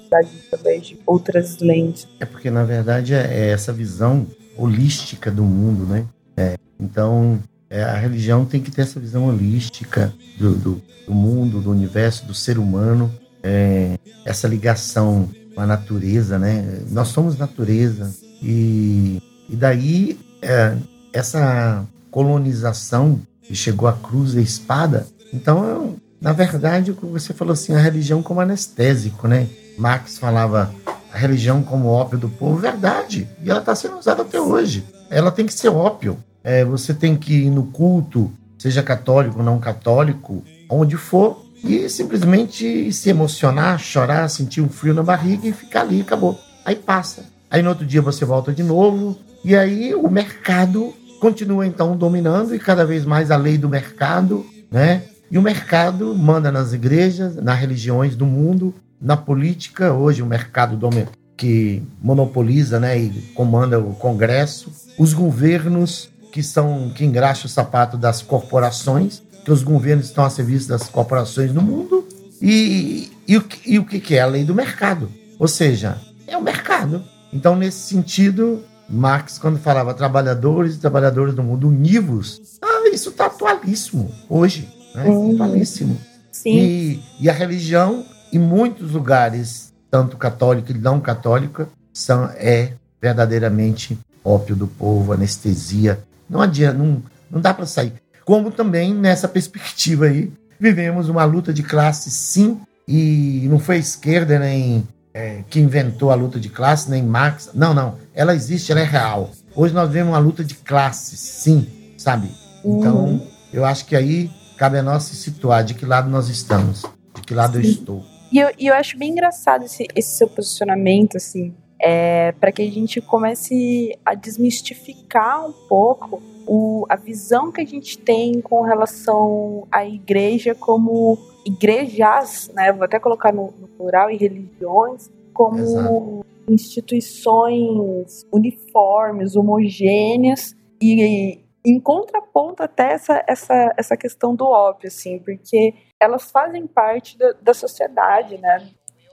[0.51, 2.07] através de outras lentes.
[2.19, 6.05] É porque, na verdade, é é essa visão holística do mundo, né?
[6.37, 11.61] É, então, é, a religião tem que ter essa visão holística do, do, do mundo,
[11.61, 13.11] do universo, do ser humano,
[13.41, 16.79] é, essa ligação com a natureza, né?
[16.89, 20.75] Nós somos natureza e, e daí é,
[21.11, 25.05] essa colonização que chegou à cruz e à espada.
[25.33, 29.47] Então, eu- na verdade, o que você falou assim, a religião como anestésico, né?
[29.77, 30.73] Marx falava
[31.13, 33.27] a religião como ópio do povo, verdade.
[33.43, 34.85] E ela está sendo usada até hoje.
[35.09, 36.17] Ela tem que ser ópio.
[36.43, 41.87] É, você tem que ir no culto, seja católico ou não católico, onde for, e
[41.89, 46.39] simplesmente se emocionar, chorar, sentir um frio na barriga e ficar ali, acabou.
[46.65, 47.25] Aí passa.
[47.49, 52.53] Aí no outro dia você volta de novo, e aí o mercado continua então dominando
[52.53, 55.03] e cada vez mais a lei do mercado, né?
[55.31, 59.93] E o mercado manda nas igrejas, nas religiões do mundo, na política.
[59.93, 66.91] Hoje o mercado domi- que monopoliza, né, e comanda o Congresso, os governos que são
[66.95, 71.61] que engraxam o sapato das corporações, que os governos estão a serviço das corporações no
[71.61, 72.07] mundo
[72.41, 75.09] e, e, o, que- e o que que é a lei do mercado?
[75.39, 77.03] Ou seja, é o mercado.
[77.31, 83.25] Então, nesse sentido, Marx, quando falava trabalhadores e trabalhadoras do mundo univos, ah, isso está
[83.25, 84.69] atualíssimo hoje.
[84.95, 85.05] Né?
[85.05, 85.33] Uhum.
[85.33, 85.97] Atualíssimo.
[86.31, 86.55] Sim.
[86.57, 93.97] E, e a religião, em muitos lugares, tanto católica e não católica, são, é verdadeiramente
[94.23, 95.99] ópio do povo, anestesia.
[96.29, 97.93] Não adianta, não, não dá para sair.
[98.25, 103.79] Como também nessa perspectiva aí, vivemos uma luta de classe, sim, e não foi a
[103.79, 107.49] esquerda nem é, que inventou a luta de classe, nem Marx.
[107.53, 107.95] Não, não.
[108.13, 109.31] Ela existe, ela é real.
[109.55, 111.67] Hoje nós vemos uma luta de classes, sim,
[111.97, 112.29] sabe?
[112.65, 113.27] Então, Uhum.
[113.51, 116.83] eu acho que aí cabe a nós se situar de que lado nós estamos,
[117.15, 117.69] de que lado eu Sim.
[117.69, 118.05] estou.
[118.31, 122.61] E eu, e eu acho bem engraçado esse, esse seu posicionamento, assim, é, para que
[122.61, 128.61] a gente comece a desmistificar um pouco o, a visão que a gente tem com
[128.61, 132.71] relação à igreja como igrejas, né?
[132.71, 136.25] Vou até colocar no, no plural, e religiões, como Exato.
[136.47, 145.73] instituições uniformes, homogêneas e em contraponto até essa, essa, essa questão do ópio, assim, porque
[145.99, 148.67] elas fazem parte da, da sociedade, né?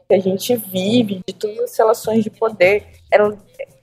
[0.09, 2.89] Que a gente vive, de todas as relações de poder.
[3.11, 3.39] Ela,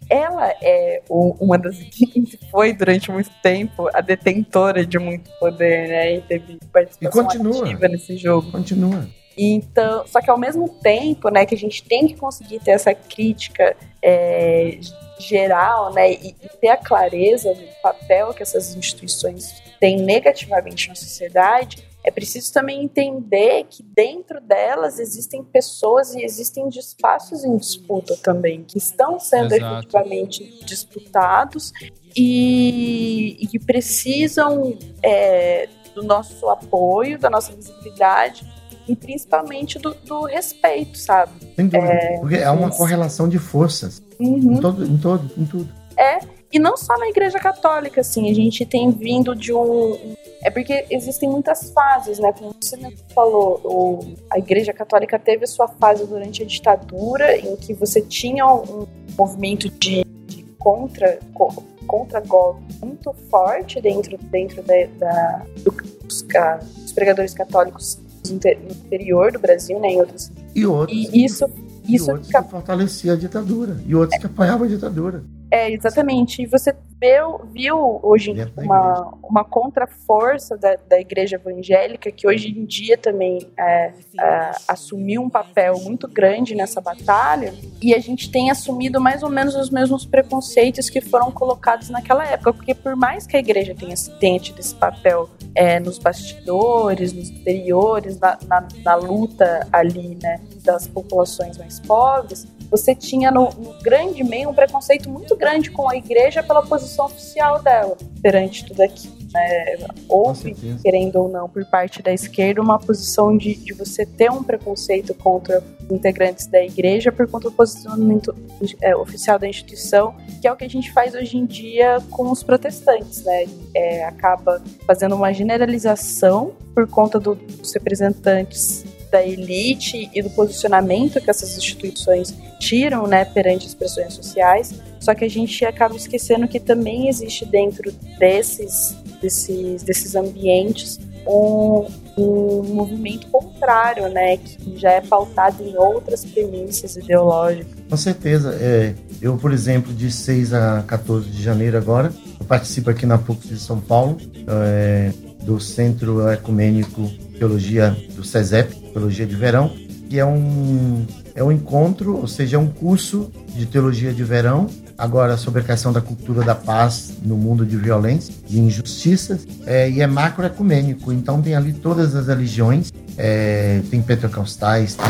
[0.10, 5.88] ela é o- uma das que foi durante muito tempo a detentora de muito poder,
[5.88, 6.16] né?
[6.16, 7.64] E teve participação E continua.
[7.66, 8.52] ativa nesse jogo.
[8.52, 9.08] Continua.
[9.38, 12.94] Então, só que ao mesmo tempo, né, que a gente tem que conseguir ter essa
[12.96, 14.80] crítica é,
[15.20, 20.96] geral, né, e, e ter a clareza do papel que essas instituições têm negativamente na
[20.96, 28.16] sociedade, é preciso também entender que dentro delas existem pessoas e existem espaços em disputa
[28.24, 29.80] também, que estão sendo Exato.
[29.80, 31.74] efetivamente disputados
[32.16, 38.48] e, e que precisam é, do nosso apoio, da nossa visibilidade
[38.88, 41.34] e principalmente do, do respeito, sabe?
[41.58, 42.00] Sem dúvida.
[42.22, 44.54] porque é uma correlação de forças Uhum.
[44.54, 45.70] em, todo, em, todo, em tudo.
[45.98, 46.20] É,
[46.54, 50.16] e não só na Igreja Católica, assim, a gente tem vindo de um.
[50.44, 52.32] É porque existem muitas fases, né?
[52.38, 52.78] Como você
[53.16, 58.00] falou, o- a Igreja Católica teve a sua fase durante a ditadura, em que você
[58.02, 58.86] tinha um
[59.18, 65.72] movimento de, de contra, co- contra golpe muito forte dentro, dentro da, da- do-
[66.06, 68.00] dos, ca- dos pregadores católicos
[68.30, 69.88] no inter- no interior do Brasil, né?
[69.90, 70.32] Em outros.
[70.54, 71.46] E outros, E isso.
[71.88, 73.78] e Isso outros que fortaleciam a ditadura.
[73.88, 75.24] E outros que apoiavam a ditadura.
[75.50, 76.42] É, exatamente.
[76.42, 82.66] E você viu, viu hoje uma, uma contra-força da, da igreja evangélica que hoje em
[82.66, 88.50] dia também é, é, assumiu um papel muito grande nessa batalha e a gente tem
[88.50, 93.26] assumido mais ou menos os mesmos preconceitos que foram colocados naquela época, porque por mais
[93.26, 98.68] que a igreja tenha, tenha tido esse papel é, nos bastidores, nos interiores, na, na,
[98.84, 104.54] na luta ali, né, das populações mais pobres, você tinha no, no grande meio um
[104.54, 109.16] preconceito muito grande com a igreja pela posição oficial dela perante tudo aquilo.
[109.34, 109.78] Né?
[110.08, 114.42] Houve, querendo ou não, por parte da esquerda, uma posição de, de você ter um
[114.42, 118.34] preconceito contra os integrantes da igreja por conta do posicionamento
[118.82, 122.32] é, oficial da instituição, que é o que a gente faz hoje em dia com
[122.32, 123.46] os protestantes, né?
[123.76, 131.22] É, acaba fazendo uma generalização por conta do- dos representantes da elite e do posicionamento
[131.22, 134.74] que essas instituições tiram, né, perante as pressões sociais.
[135.00, 141.86] Só que a gente acaba esquecendo que também existe dentro desses desses, desses ambientes um,
[142.18, 147.68] um movimento contrário, né, que já é pautado em outras premissas ideológicas.
[147.90, 148.58] Com certeza.
[148.62, 153.18] É, eu, por exemplo, de 6 a 14 de janeiro agora, eu participo aqui na
[153.18, 154.18] PUC de São Paulo,
[154.48, 155.12] é,
[155.44, 159.72] do Centro Ecumênico Teologia do CESEP, Teologia de Verão,
[160.10, 161.06] que é um,
[161.36, 165.64] é um encontro, ou seja, é um curso de teologia de verão, agora sobre a
[165.64, 171.14] questão da cultura da paz no mundo de violência e injustiças, é, e é macroecumênico,
[171.14, 175.06] então tem ali todas as religiões, é, tem pentecostais, tem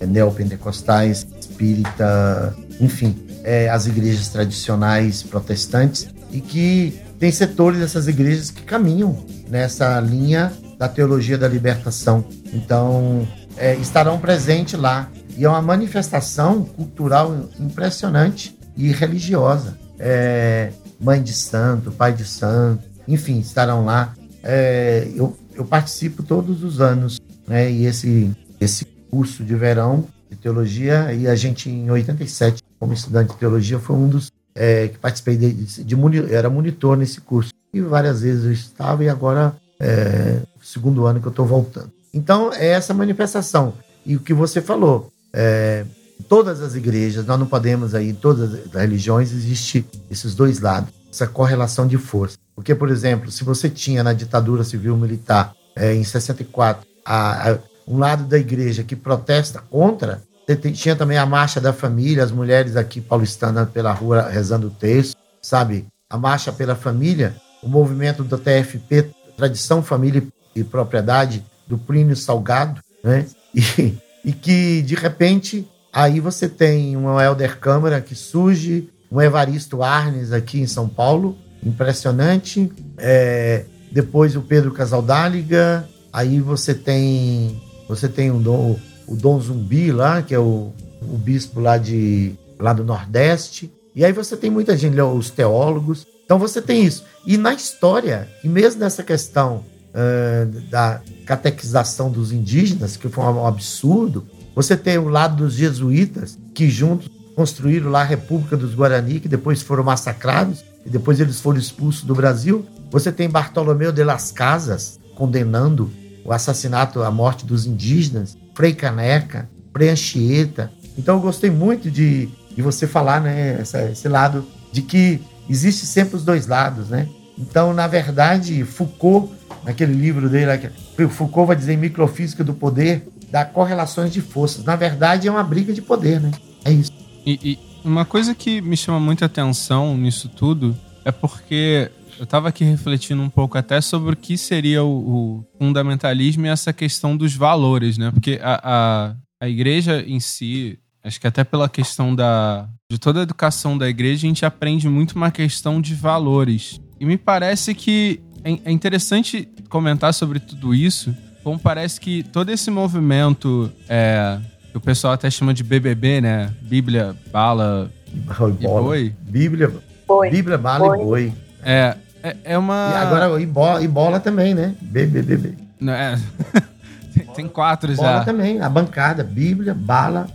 [0.00, 8.50] é, neopentecostais, espírita, enfim, é, as igrejas tradicionais protestantes e que tem setores dessas igrejas
[8.50, 12.24] que caminham nessa linha da teologia da libertação.
[12.52, 13.26] Então,
[13.56, 15.10] é, estarão presentes lá.
[15.36, 19.78] E é uma manifestação cultural impressionante e religiosa.
[19.98, 24.14] É, mãe de santo, pai de santo, enfim, estarão lá.
[24.42, 27.70] É, eu, eu participo todos os anos, né?
[27.70, 28.30] E esse,
[28.60, 33.78] esse curso de verão de teologia, e a gente em 87, como estudante de teologia,
[33.78, 37.52] foi um dos é, que participei de, de, moni- era monitor nesse curso.
[37.72, 41.90] E várias vezes eu estava, e agora é segundo ano que eu estou voltando.
[42.12, 43.74] Então, é essa manifestação.
[44.04, 45.84] E o que você falou, é,
[46.28, 51.26] todas as igrejas, nós não podemos aí, todas as religiões, existe esses dois lados, essa
[51.26, 52.36] correlação de força.
[52.54, 57.98] Porque, por exemplo, se você tinha na ditadura civil-militar, é, em 64, a, a, um
[57.98, 60.20] lado da igreja que protesta contra,
[60.56, 65.16] tinha também a marcha da família, as mulheres aqui paulistanas pela rua rezando o texto,
[65.42, 65.86] sabe?
[66.08, 70.22] A marcha pela família, o movimento do TFP, Tradição, Família
[70.54, 73.26] e Propriedade, do Plínio Salgado, né?
[73.54, 73.94] E,
[74.24, 80.32] e que, de repente, aí você tem um Helder Câmara que surge, um Evaristo Arnes
[80.32, 82.70] aqui em São Paulo, impressionante.
[82.98, 88.78] É, depois o Pedro Casaldáliga, aí você tem você tem Dom,
[89.08, 90.72] o Dom Zumbi lá, que é o,
[91.02, 93.72] o bispo lá, de, lá do Nordeste.
[93.94, 96.06] E aí você tem muita gente, os teólogos.
[96.24, 97.04] Então você tem isso.
[97.26, 99.64] E na história, e mesmo nessa questão
[99.94, 106.38] ah, da catequização dos indígenas, que foi um absurdo, você tem o lado dos jesuítas,
[106.54, 111.40] que juntos construíram lá a República dos Guarani, que depois foram massacrados, e depois eles
[111.40, 112.66] foram expulsos do Brasil.
[112.90, 115.90] Você tem Bartolomeu de las Casas condenando
[116.24, 120.72] o assassinato, a morte dos indígenas, Frei Caneca, Frei Anchieta.
[120.98, 125.86] Então eu gostei muito de, de você falar, né, essa, esse lado de que existe
[125.86, 127.08] sempre os dois lados, né?
[127.38, 129.32] Então, na verdade, Foucault,
[129.64, 130.72] naquele livro dele,
[131.08, 134.64] Foucault vai dizer Microfísica do Poder, dá correlações de forças.
[134.64, 136.32] Na verdade, é uma briga de poder, né?
[136.64, 136.90] É isso.
[137.24, 142.48] E, e uma coisa que me chama muita atenção nisso tudo é porque eu estava
[142.48, 147.16] aqui refletindo um pouco até sobre o que seria o, o, fundamentalismo e essa questão
[147.16, 148.10] dos valores, né?
[148.10, 153.20] Porque a, a, a igreja em si, acho que até pela questão da, de toda
[153.20, 156.80] a educação da igreja, a gente aprende muito uma questão de valores.
[156.98, 161.14] E me parece que é, é interessante comentar sobre tudo isso,
[161.44, 164.38] como parece que todo esse movimento, é,
[164.70, 166.52] que o pessoal até chama de BBB, né?
[166.62, 169.14] Bíblia, bala e boi.
[169.20, 169.72] Bíblia,
[170.08, 170.30] Boi.
[170.30, 170.98] Bíblia, bala Boi.
[170.98, 171.32] e boi.
[171.62, 171.94] É,
[172.28, 172.90] é, é uma...
[172.92, 174.74] E agora, e bola, e bola também, né?
[174.80, 175.54] BBBB.
[175.80, 176.18] Não, é.
[177.14, 178.24] tem, tem quatro Bola já.
[178.24, 180.28] também, a bancada, Bíblia, bala,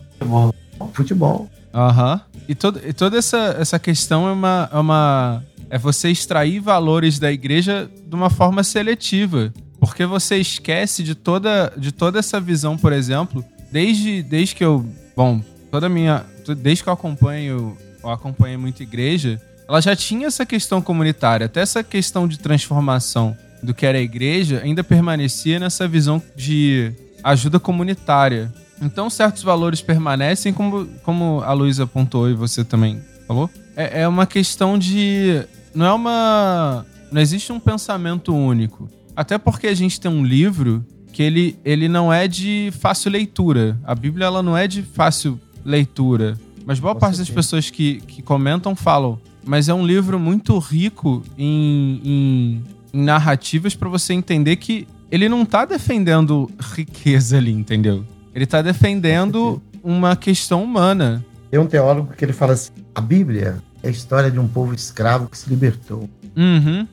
[0.94, 1.50] futebol.
[1.74, 2.22] Aham.
[2.48, 5.44] E, todo, e toda essa, essa questão é uma, é uma.
[5.70, 9.52] É você extrair valores da igreja de uma forma seletiva.
[9.80, 14.86] Porque você esquece de toda, de toda essa visão, por exemplo, desde, desde que eu.
[15.16, 15.42] Bom,
[15.72, 16.24] toda a minha.
[16.58, 17.78] Desde que eu acompanho.
[18.04, 23.36] Eu acompanhei muito igreja, ela já tinha essa questão comunitária, até essa questão de transformação
[23.62, 26.92] do que era a igreja ainda permanecia nessa visão de
[27.24, 28.54] ajuda comunitária.
[28.82, 33.50] Então, certos valores permanecem, como, como a Luísa apontou e você também falou.
[33.76, 35.42] É, é uma questão de.
[35.74, 36.86] Não é uma.
[37.12, 38.90] Não existe um pensamento único.
[39.16, 40.84] Até porque a gente tem um livro
[41.14, 43.78] que ele, ele não é de fácil leitura.
[43.84, 46.38] A Bíblia ela não é de fácil leitura.
[46.66, 49.20] Mas boa Com parte das pessoas que, que comentam falam.
[49.46, 52.64] Mas é um livro muito rico em, em,
[52.94, 58.06] em narrativas para você entender que ele não tá defendendo riqueza ali, entendeu?
[58.34, 61.24] Ele tá defendendo uma questão humana.
[61.52, 64.74] Tem um teólogo que ele fala assim: a Bíblia é a história de um povo
[64.74, 66.10] escravo que se libertou.
[66.36, 66.88] Uhum.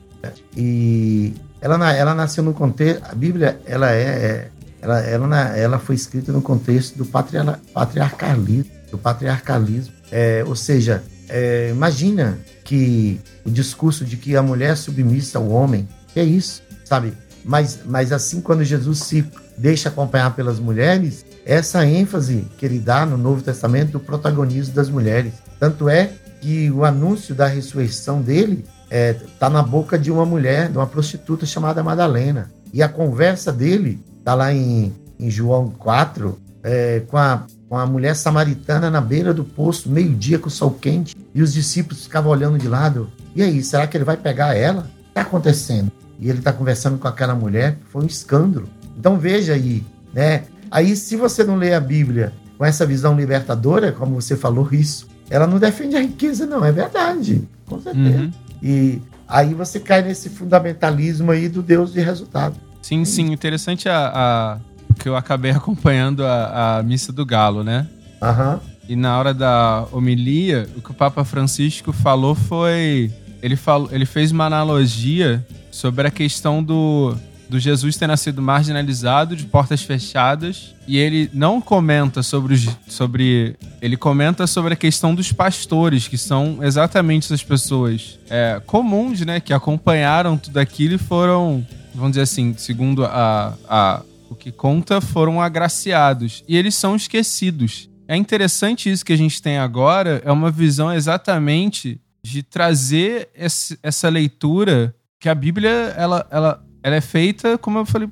[0.55, 3.03] E ela, ela nasceu no contexto.
[3.09, 4.01] A Bíblia, ela é.
[4.03, 4.47] é-
[4.83, 8.65] Ela, ela, ela foi escrita no contexto do patriar- patriarcalismo.
[8.89, 9.93] Do patriarcalismo.
[10.11, 15.49] É, ou seja, é, imagina que o discurso de que a mulher é submissa ao
[15.49, 17.13] homem, é isso, sabe?
[17.43, 19.25] Mas, mas assim, quando Jesus se
[19.57, 24.89] deixa acompanhar pelas mulheres, essa ênfase que ele dá no Novo Testamento do protagonismo das
[24.89, 25.33] mulheres.
[25.59, 30.77] Tanto é que o anúncio da ressurreição dele está na boca de uma mulher, de
[30.77, 32.51] uma prostituta chamada Madalena.
[32.73, 37.85] E a conversa dele está lá em, em João 4, é, com, a, com a
[37.85, 42.29] mulher samaritana na beira do poço, meio-dia com o sol quente, e os discípulos ficavam
[42.29, 43.09] olhando de lado.
[43.33, 44.81] E aí, será que ele vai pegar ela?
[44.81, 45.89] O que está acontecendo?
[46.19, 48.67] E ele está conversando com aquela mulher, foi um escândalo.
[48.99, 50.43] Então veja aí, né?
[50.69, 55.07] Aí, se você não lê a Bíblia com essa visão libertadora, como você falou isso,
[55.29, 58.17] ela não defende a riqueza, não, é verdade, com certeza.
[58.19, 58.31] Uhum.
[58.61, 62.57] E aí você cai nesse fundamentalismo aí do Deus de resultado.
[62.81, 63.31] Sim, sim.
[63.31, 64.57] Interessante a, a-
[65.01, 67.87] que eu acabei acompanhando a, a missa do Galo, né?
[68.21, 68.59] Aham.
[68.87, 73.11] E na hora da homilia, o que o Papa Francisco falou foi.
[73.41, 77.15] Ele, falou, ele fez uma analogia sobre a questão do,
[77.49, 80.75] do Jesus ter nascido marginalizado, de portas fechadas.
[80.87, 82.67] E ele não comenta sobre os.
[82.87, 89.21] Sobre, ele comenta sobre a questão dos pastores, que são exatamente essas pessoas é, comuns,
[89.21, 89.39] né?
[89.39, 91.65] Que acompanharam tudo aquilo e foram,
[91.95, 94.01] vamos dizer assim, segundo a, a,
[94.31, 96.41] o que conta, foram agraciados.
[96.47, 97.89] E eles são esquecidos.
[98.07, 103.77] É interessante isso que a gente tem agora, é uma visão exatamente de trazer esse-
[103.83, 108.07] essa leitura que a Bíblia ela, ela, ela é feita, como eu falei,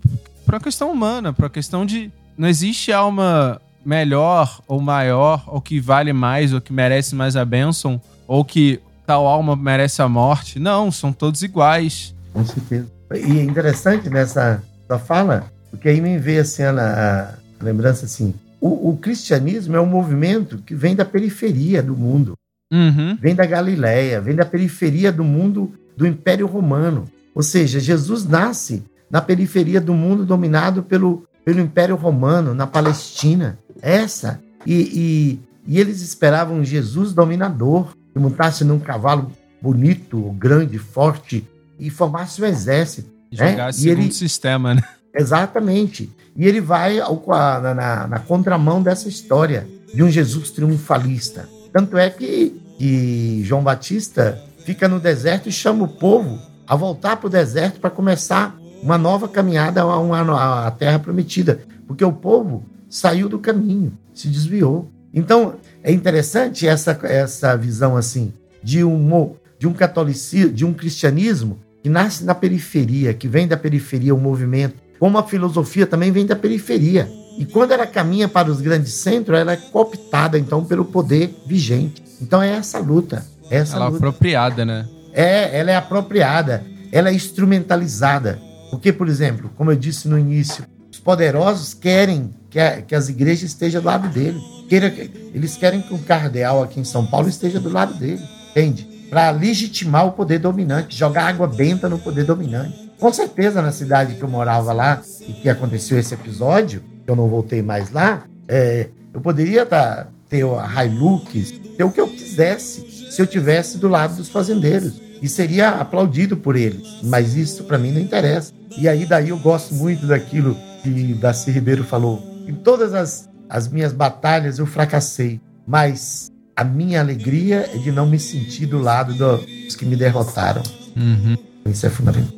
[0.45, 5.61] por uma questão humana, por uma questão de não existe alma melhor ou maior, ou
[5.61, 10.07] que vale mais, ou que merece mais a bênção, ou que tal alma merece a
[10.09, 10.59] morte.
[10.59, 12.13] Não, são todos iguais.
[12.33, 12.91] Com certeza.
[13.15, 18.33] E é interessante nessa sua fala, porque aí me veio assim a, a lembrança assim:
[18.59, 22.33] o, o cristianismo é um movimento que vem da periferia do mundo,
[22.71, 23.17] Uhum.
[23.19, 27.05] vem da Galileia, vem da periferia do mundo do Império Romano.
[27.33, 33.57] Ou seja, Jesus nasce na periferia do mundo dominado pelo, pelo Império Romano, na Palestina.
[33.81, 34.39] Essa.
[34.67, 39.31] E, e, e eles esperavam Jesus dominador, que montasse num cavalo
[39.61, 41.47] bonito, grande, forte,
[41.79, 43.09] e formasse um exército.
[43.31, 44.83] Jogar É, e segundo ele- sistema, né?
[45.15, 46.09] Exatamente.
[46.35, 51.47] E ele vai ao- na, na- na contramão dessa história de um Jesus triunfalista.
[51.73, 57.17] Tanto é que, que João Batista fica no deserto e chama o povo a voltar
[57.17, 61.59] para o deserto para começar uma nova caminhada a uma- à terra prometida.
[61.87, 64.89] Porque o povo saiu do caminho, se desviou.
[65.13, 68.31] Então, é interessante essa, essa visão assim
[68.63, 73.57] de um, de um catolicismo, de um cristianismo que nasce na periferia, que vem da
[73.57, 77.09] periferia, o movimento, como a filosofia também vem da periferia.
[77.37, 82.03] E quando ela caminha para os grandes centros, ela é cooptada, então, pelo poder vigente.
[82.21, 83.25] Então é essa luta.
[83.49, 83.97] É essa Ela é luta.
[83.97, 84.85] apropriada, né?
[85.13, 88.39] É, ela é apropriada, ela é instrumentalizada.
[88.69, 93.09] Porque, por exemplo, como eu disse no início, os poderosos querem que, a- que as
[93.09, 94.39] igrejas estejam do lado dele.
[94.67, 94.93] Queira,
[95.33, 98.21] eles querem que o cardeal aqui em São Paulo esteja do lado dele,
[98.51, 98.87] entende?
[99.09, 102.88] Para legitimar o poder dominante, jogar água benta no poder dominante.
[102.99, 107.15] Com certeza, na cidade que eu morava lá e que aconteceu esse episódio, que eu
[107.15, 112.07] não voltei mais lá, é, eu poderia tá, ter a Hilux, ter o que eu
[112.07, 115.01] quisesse, se eu tivesse do lado dos fazendeiros.
[115.21, 116.99] E seria aplaudido por eles.
[117.03, 118.53] Mas isso para mim não interessa.
[118.77, 122.23] E aí daí eu gosto muito daquilo que Darcy Ribeiro falou.
[122.47, 125.41] Em todas as, as minhas batalhas eu fracassei.
[125.67, 129.97] Mas a minha alegria é de não me sentir do lado do- dos que me
[129.97, 130.63] derrotaram.
[130.95, 131.37] Uhum.
[131.65, 132.33] Isso é fundamental.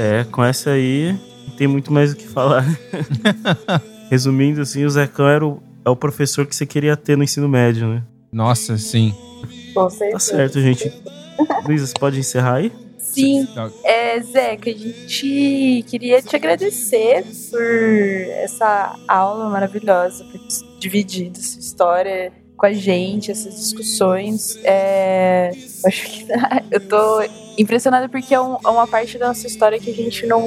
[0.00, 1.14] É, com essa aí
[1.46, 2.64] não tem muito mais o que falar.
[4.10, 7.46] Resumindo, assim, o Zecão era o, é o professor que você queria ter no ensino
[7.46, 8.02] médio, né?
[8.32, 9.14] Nossa, sim.
[9.74, 10.12] Com certeza.
[10.12, 10.90] Tá certo, gente.
[11.66, 12.72] Luísa, você pode encerrar aí?
[12.96, 13.46] Sim.
[13.54, 13.70] Tá.
[13.84, 17.60] É, Zeca, a gente queria te agradecer por
[18.42, 24.56] essa aula maravilhosa, por ter dividido sua história com a gente, essas discussões.
[24.62, 25.50] É,
[25.86, 26.26] acho que
[26.70, 27.22] eu tô
[27.56, 30.42] impressionada porque é, um- é uma parte da nossa história que a gente não,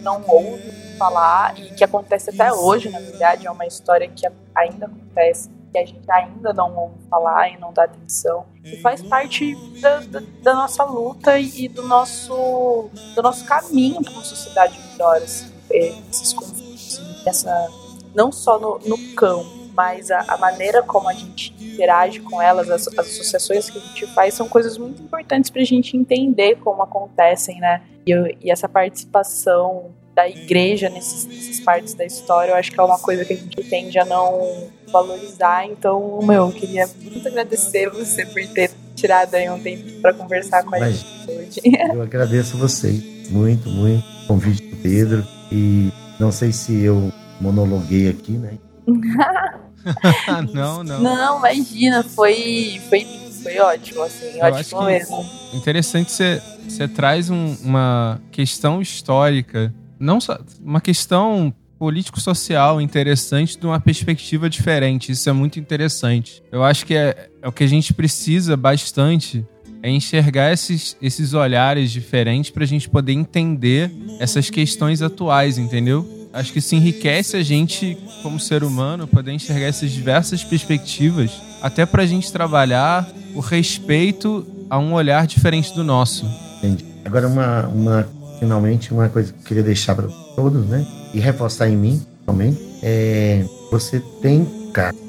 [0.00, 3.46] não ouve falar e que acontece até hoje, na verdade.
[3.48, 4.24] É uma história que
[4.54, 8.44] ainda acontece, que a gente ainda não ouve falar e não dá atenção.
[8.64, 14.12] E faz parte da, da- da nossa luta e do nosso, do nosso caminho para
[14.12, 15.16] uma sociedade melhor.
[15.16, 17.68] Assim, é, esses conflitos, essa,
[18.14, 22.68] não só no, no campo, mas a, a maneira como a gente interage com elas,
[22.70, 26.56] as, as associações que a gente faz, são coisas muito importantes para a gente entender
[26.56, 27.82] como acontecem, né?
[28.06, 32.78] E, eu- e essa participação da igreja nesses, nessas partes da história, eu acho que
[32.78, 35.66] é uma coisa que a gente tende a não valorizar.
[35.66, 40.64] Então, meu, eu queria muito agradecer você por ter tirado aí um tempo para conversar
[40.64, 41.60] com a Mas gente hoje.
[41.94, 44.04] eu agradeço vocês muito, muito.
[44.24, 45.24] O convite do Pedro.
[45.52, 47.10] E não sei se eu
[47.40, 48.54] monologuei aqui, né?
[50.52, 51.00] não, não.
[51.00, 53.06] Não, imagina, foi, foi,
[53.42, 55.24] foi ótimo, assim, Eu ótimo mesmo.
[55.54, 63.66] Interessante você você traz um- uma questão histórica, não só uma questão político-social interessante de
[63.66, 65.10] uma perspectiva diferente.
[65.10, 66.42] Isso é muito interessante.
[66.52, 69.44] Eu acho que é, é o que a gente precisa bastante
[69.82, 73.90] é enxergar esses, esses olhares diferentes para a gente poder entender
[74.20, 76.06] essas questões atuais, entendeu?
[76.32, 81.30] Acho que isso enriquece a gente como ser humano, poder enxergar essas diversas perspectivas,
[81.60, 86.24] até para a gente trabalhar o respeito a um olhar diferente do nosso.
[86.58, 86.84] Entendi.
[87.04, 88.08] Agora, uma, uma,
[88.38, 90.86] finalmente, uma coisa que eu queria deixar para todos, né?
[91.12, 94.46] E reforçar em mim, também, é você tem,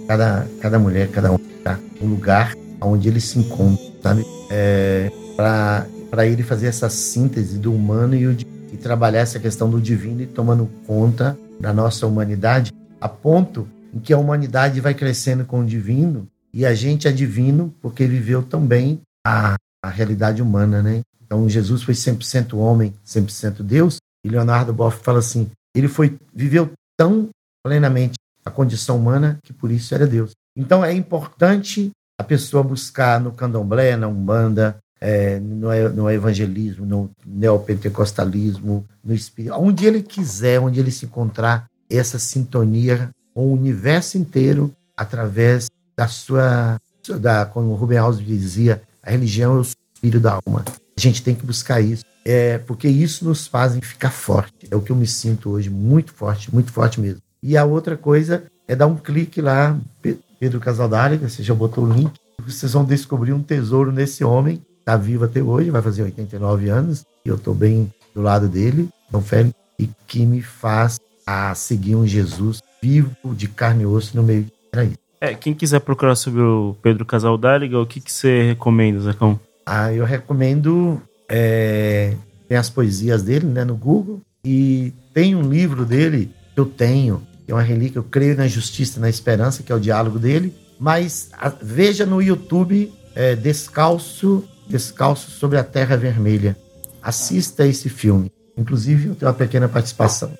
[0.08, 1.78] cada, cada mulher, cada um, tá?
[2.02, 4.26] um lugar onde ele se encontra, sabe?
[4.50, 9.70] É, para ele fazer essa síntese do humano e, o, di- e trabalhar essa questão
[9.70, 14.94] do divino e tomando conta da nossa humanidade, a ponto em que a humanidade vai
[14.94, 20.42] crescendo com o divino e a gente é divino porque viveu também a, a realidade
[20.42, 21.02] humana, né?
[21.24, 23.98] Então Jesus foi 100% homem, 100% Deus.
[24.24, 27.30] E Leonardo Boff fala assim: ele foi viveu tão
[27.64, 28.16] plenamente
[28.46, 30.32] a condição humana que por isso era Deus.
[30.56, 36.86] Então é importante a pessoa buscar no candomblé, na umbanda, é, no, e- no evangelismo,
[36.86, 43.54] no neopentecostalismo, no espírito, onde ele quiser, onde ele se encontrar essa sintonia com o
[43.54, 46.78] universo inteiro através da sua,
[47.20, 50.64] da, como o Alves dizia, a religião é o suspiro da alma.
[50.98, 54.68] A gente tem que buscar isso, é, porque isso nos faz ficar forte.
[54.70, 57.22] É o que eu me sinto hoje, muito forte, muito forte mesmo.
[57.42, 61.86] E a outra coisa é dar um clique lá, Pe- Pedro Casaldário, você já botou
[61.86, 62.12] o link,
[62.46, 64.62] vocês vão descobrir um tesouro nesse homem,
[64.92, 68.90] está vivo até hoje, vai fazer 89 anos, e eu estou bem do lado dele,
[69.10, 74.18] Dom Félix, e que me faz a seguir um Jesus vivo, de carne e osso
[74.18, 74.48] no meio.
[74.72, 74.98] Era isso.
[75.22, 79.40] É, quem quiser procurar sobre o Pedro Casaldáliga, o que, que você recomenda, Zacão?
[79.66, 81.02] Ah, eu recomendo.
[81.30, 82.16] é,
[82.50, 84.20] tem as poesias dele né, no Google.
[84.44, 88.48] E tem um livro dele que eu tenho, que é uma relíquia, eu creio na
[88.48, 90.54] justiça e na esperança, que é o diálogo dele.
[90.78, 96.56] Mas a- veja no YouTube é, Descalço, Descalço sobre a Terra Vermelha.
[97.02, 98.32] Assista esse filme.
[98.58, 100.32] Inclusive, eu tenho uma pequena participação.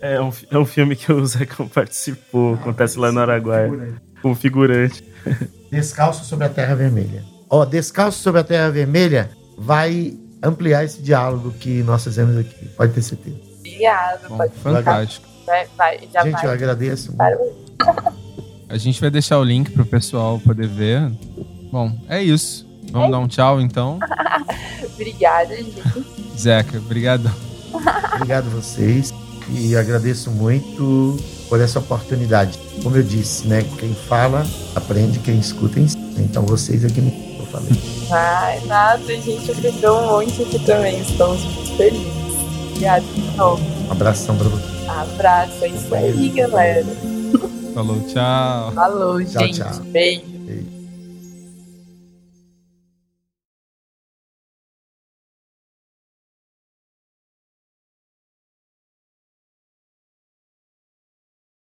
[0.00, 5.02] É um, é um filme que o Zacão participou, acontece lá no Araguaia, como figurante.
[5.70, 7.24] Descalço sobre a Terra Vermelha.
[7.48, 12.68] Ó, Descalço sobre a Terra Vermelha vai ampliar esse diálogo que nós fizemos aqui.
[12.76, 13.36] Pode ter certeza.
[13.58, 15.26] Obrigada, Bom, pode fantástico.
[15.46, 16.54] Vai, vai, já Gente, eu vai.
[16.54, 17.12] agradeço.
[17.14, 17.36] Para
[18.68, 21.10] A gente vai deixar o link pro pessoal poder ver.
[21.72, 22.65] Bom, é isso.
[22.96, 23.98] Vamos dar um tchau então.
[24.94, 25.82] Obrigada, gente.
[26.38, 27.30] Zeca, obrigado.
[28.14, 29.12] Obrigado a vocês
[29.50, 31.16] e agradeço muito
[31.48, 32.58] por essa oportunidade.
[32.82, 33.62] Como eu disse, né?
[33.78, 36.02] Quem fala, aprende, quem escuta, ensina.
[36.18, 37.70] Então vocês aqui me eu falei.
[38.10, 41.00] Ai, nada, a gente aprendeu um monte aqui também.
[41.00, 42.06] Estamos muito felizes.
[42.70, 43.62] Obrigada de novo.
[43.88, 44.88] Um abração pra vocês.
[44.88, 46.86] Abraço, é isso aí, galera.
[47.74, 48.72] Falou, tchau.
[48.72, 49.58] Falou, Tchau, gente.
[49.60, 49.68] tchau.
[49.84, 50.20] Beijo.
[50.22, 50.35] Beijo.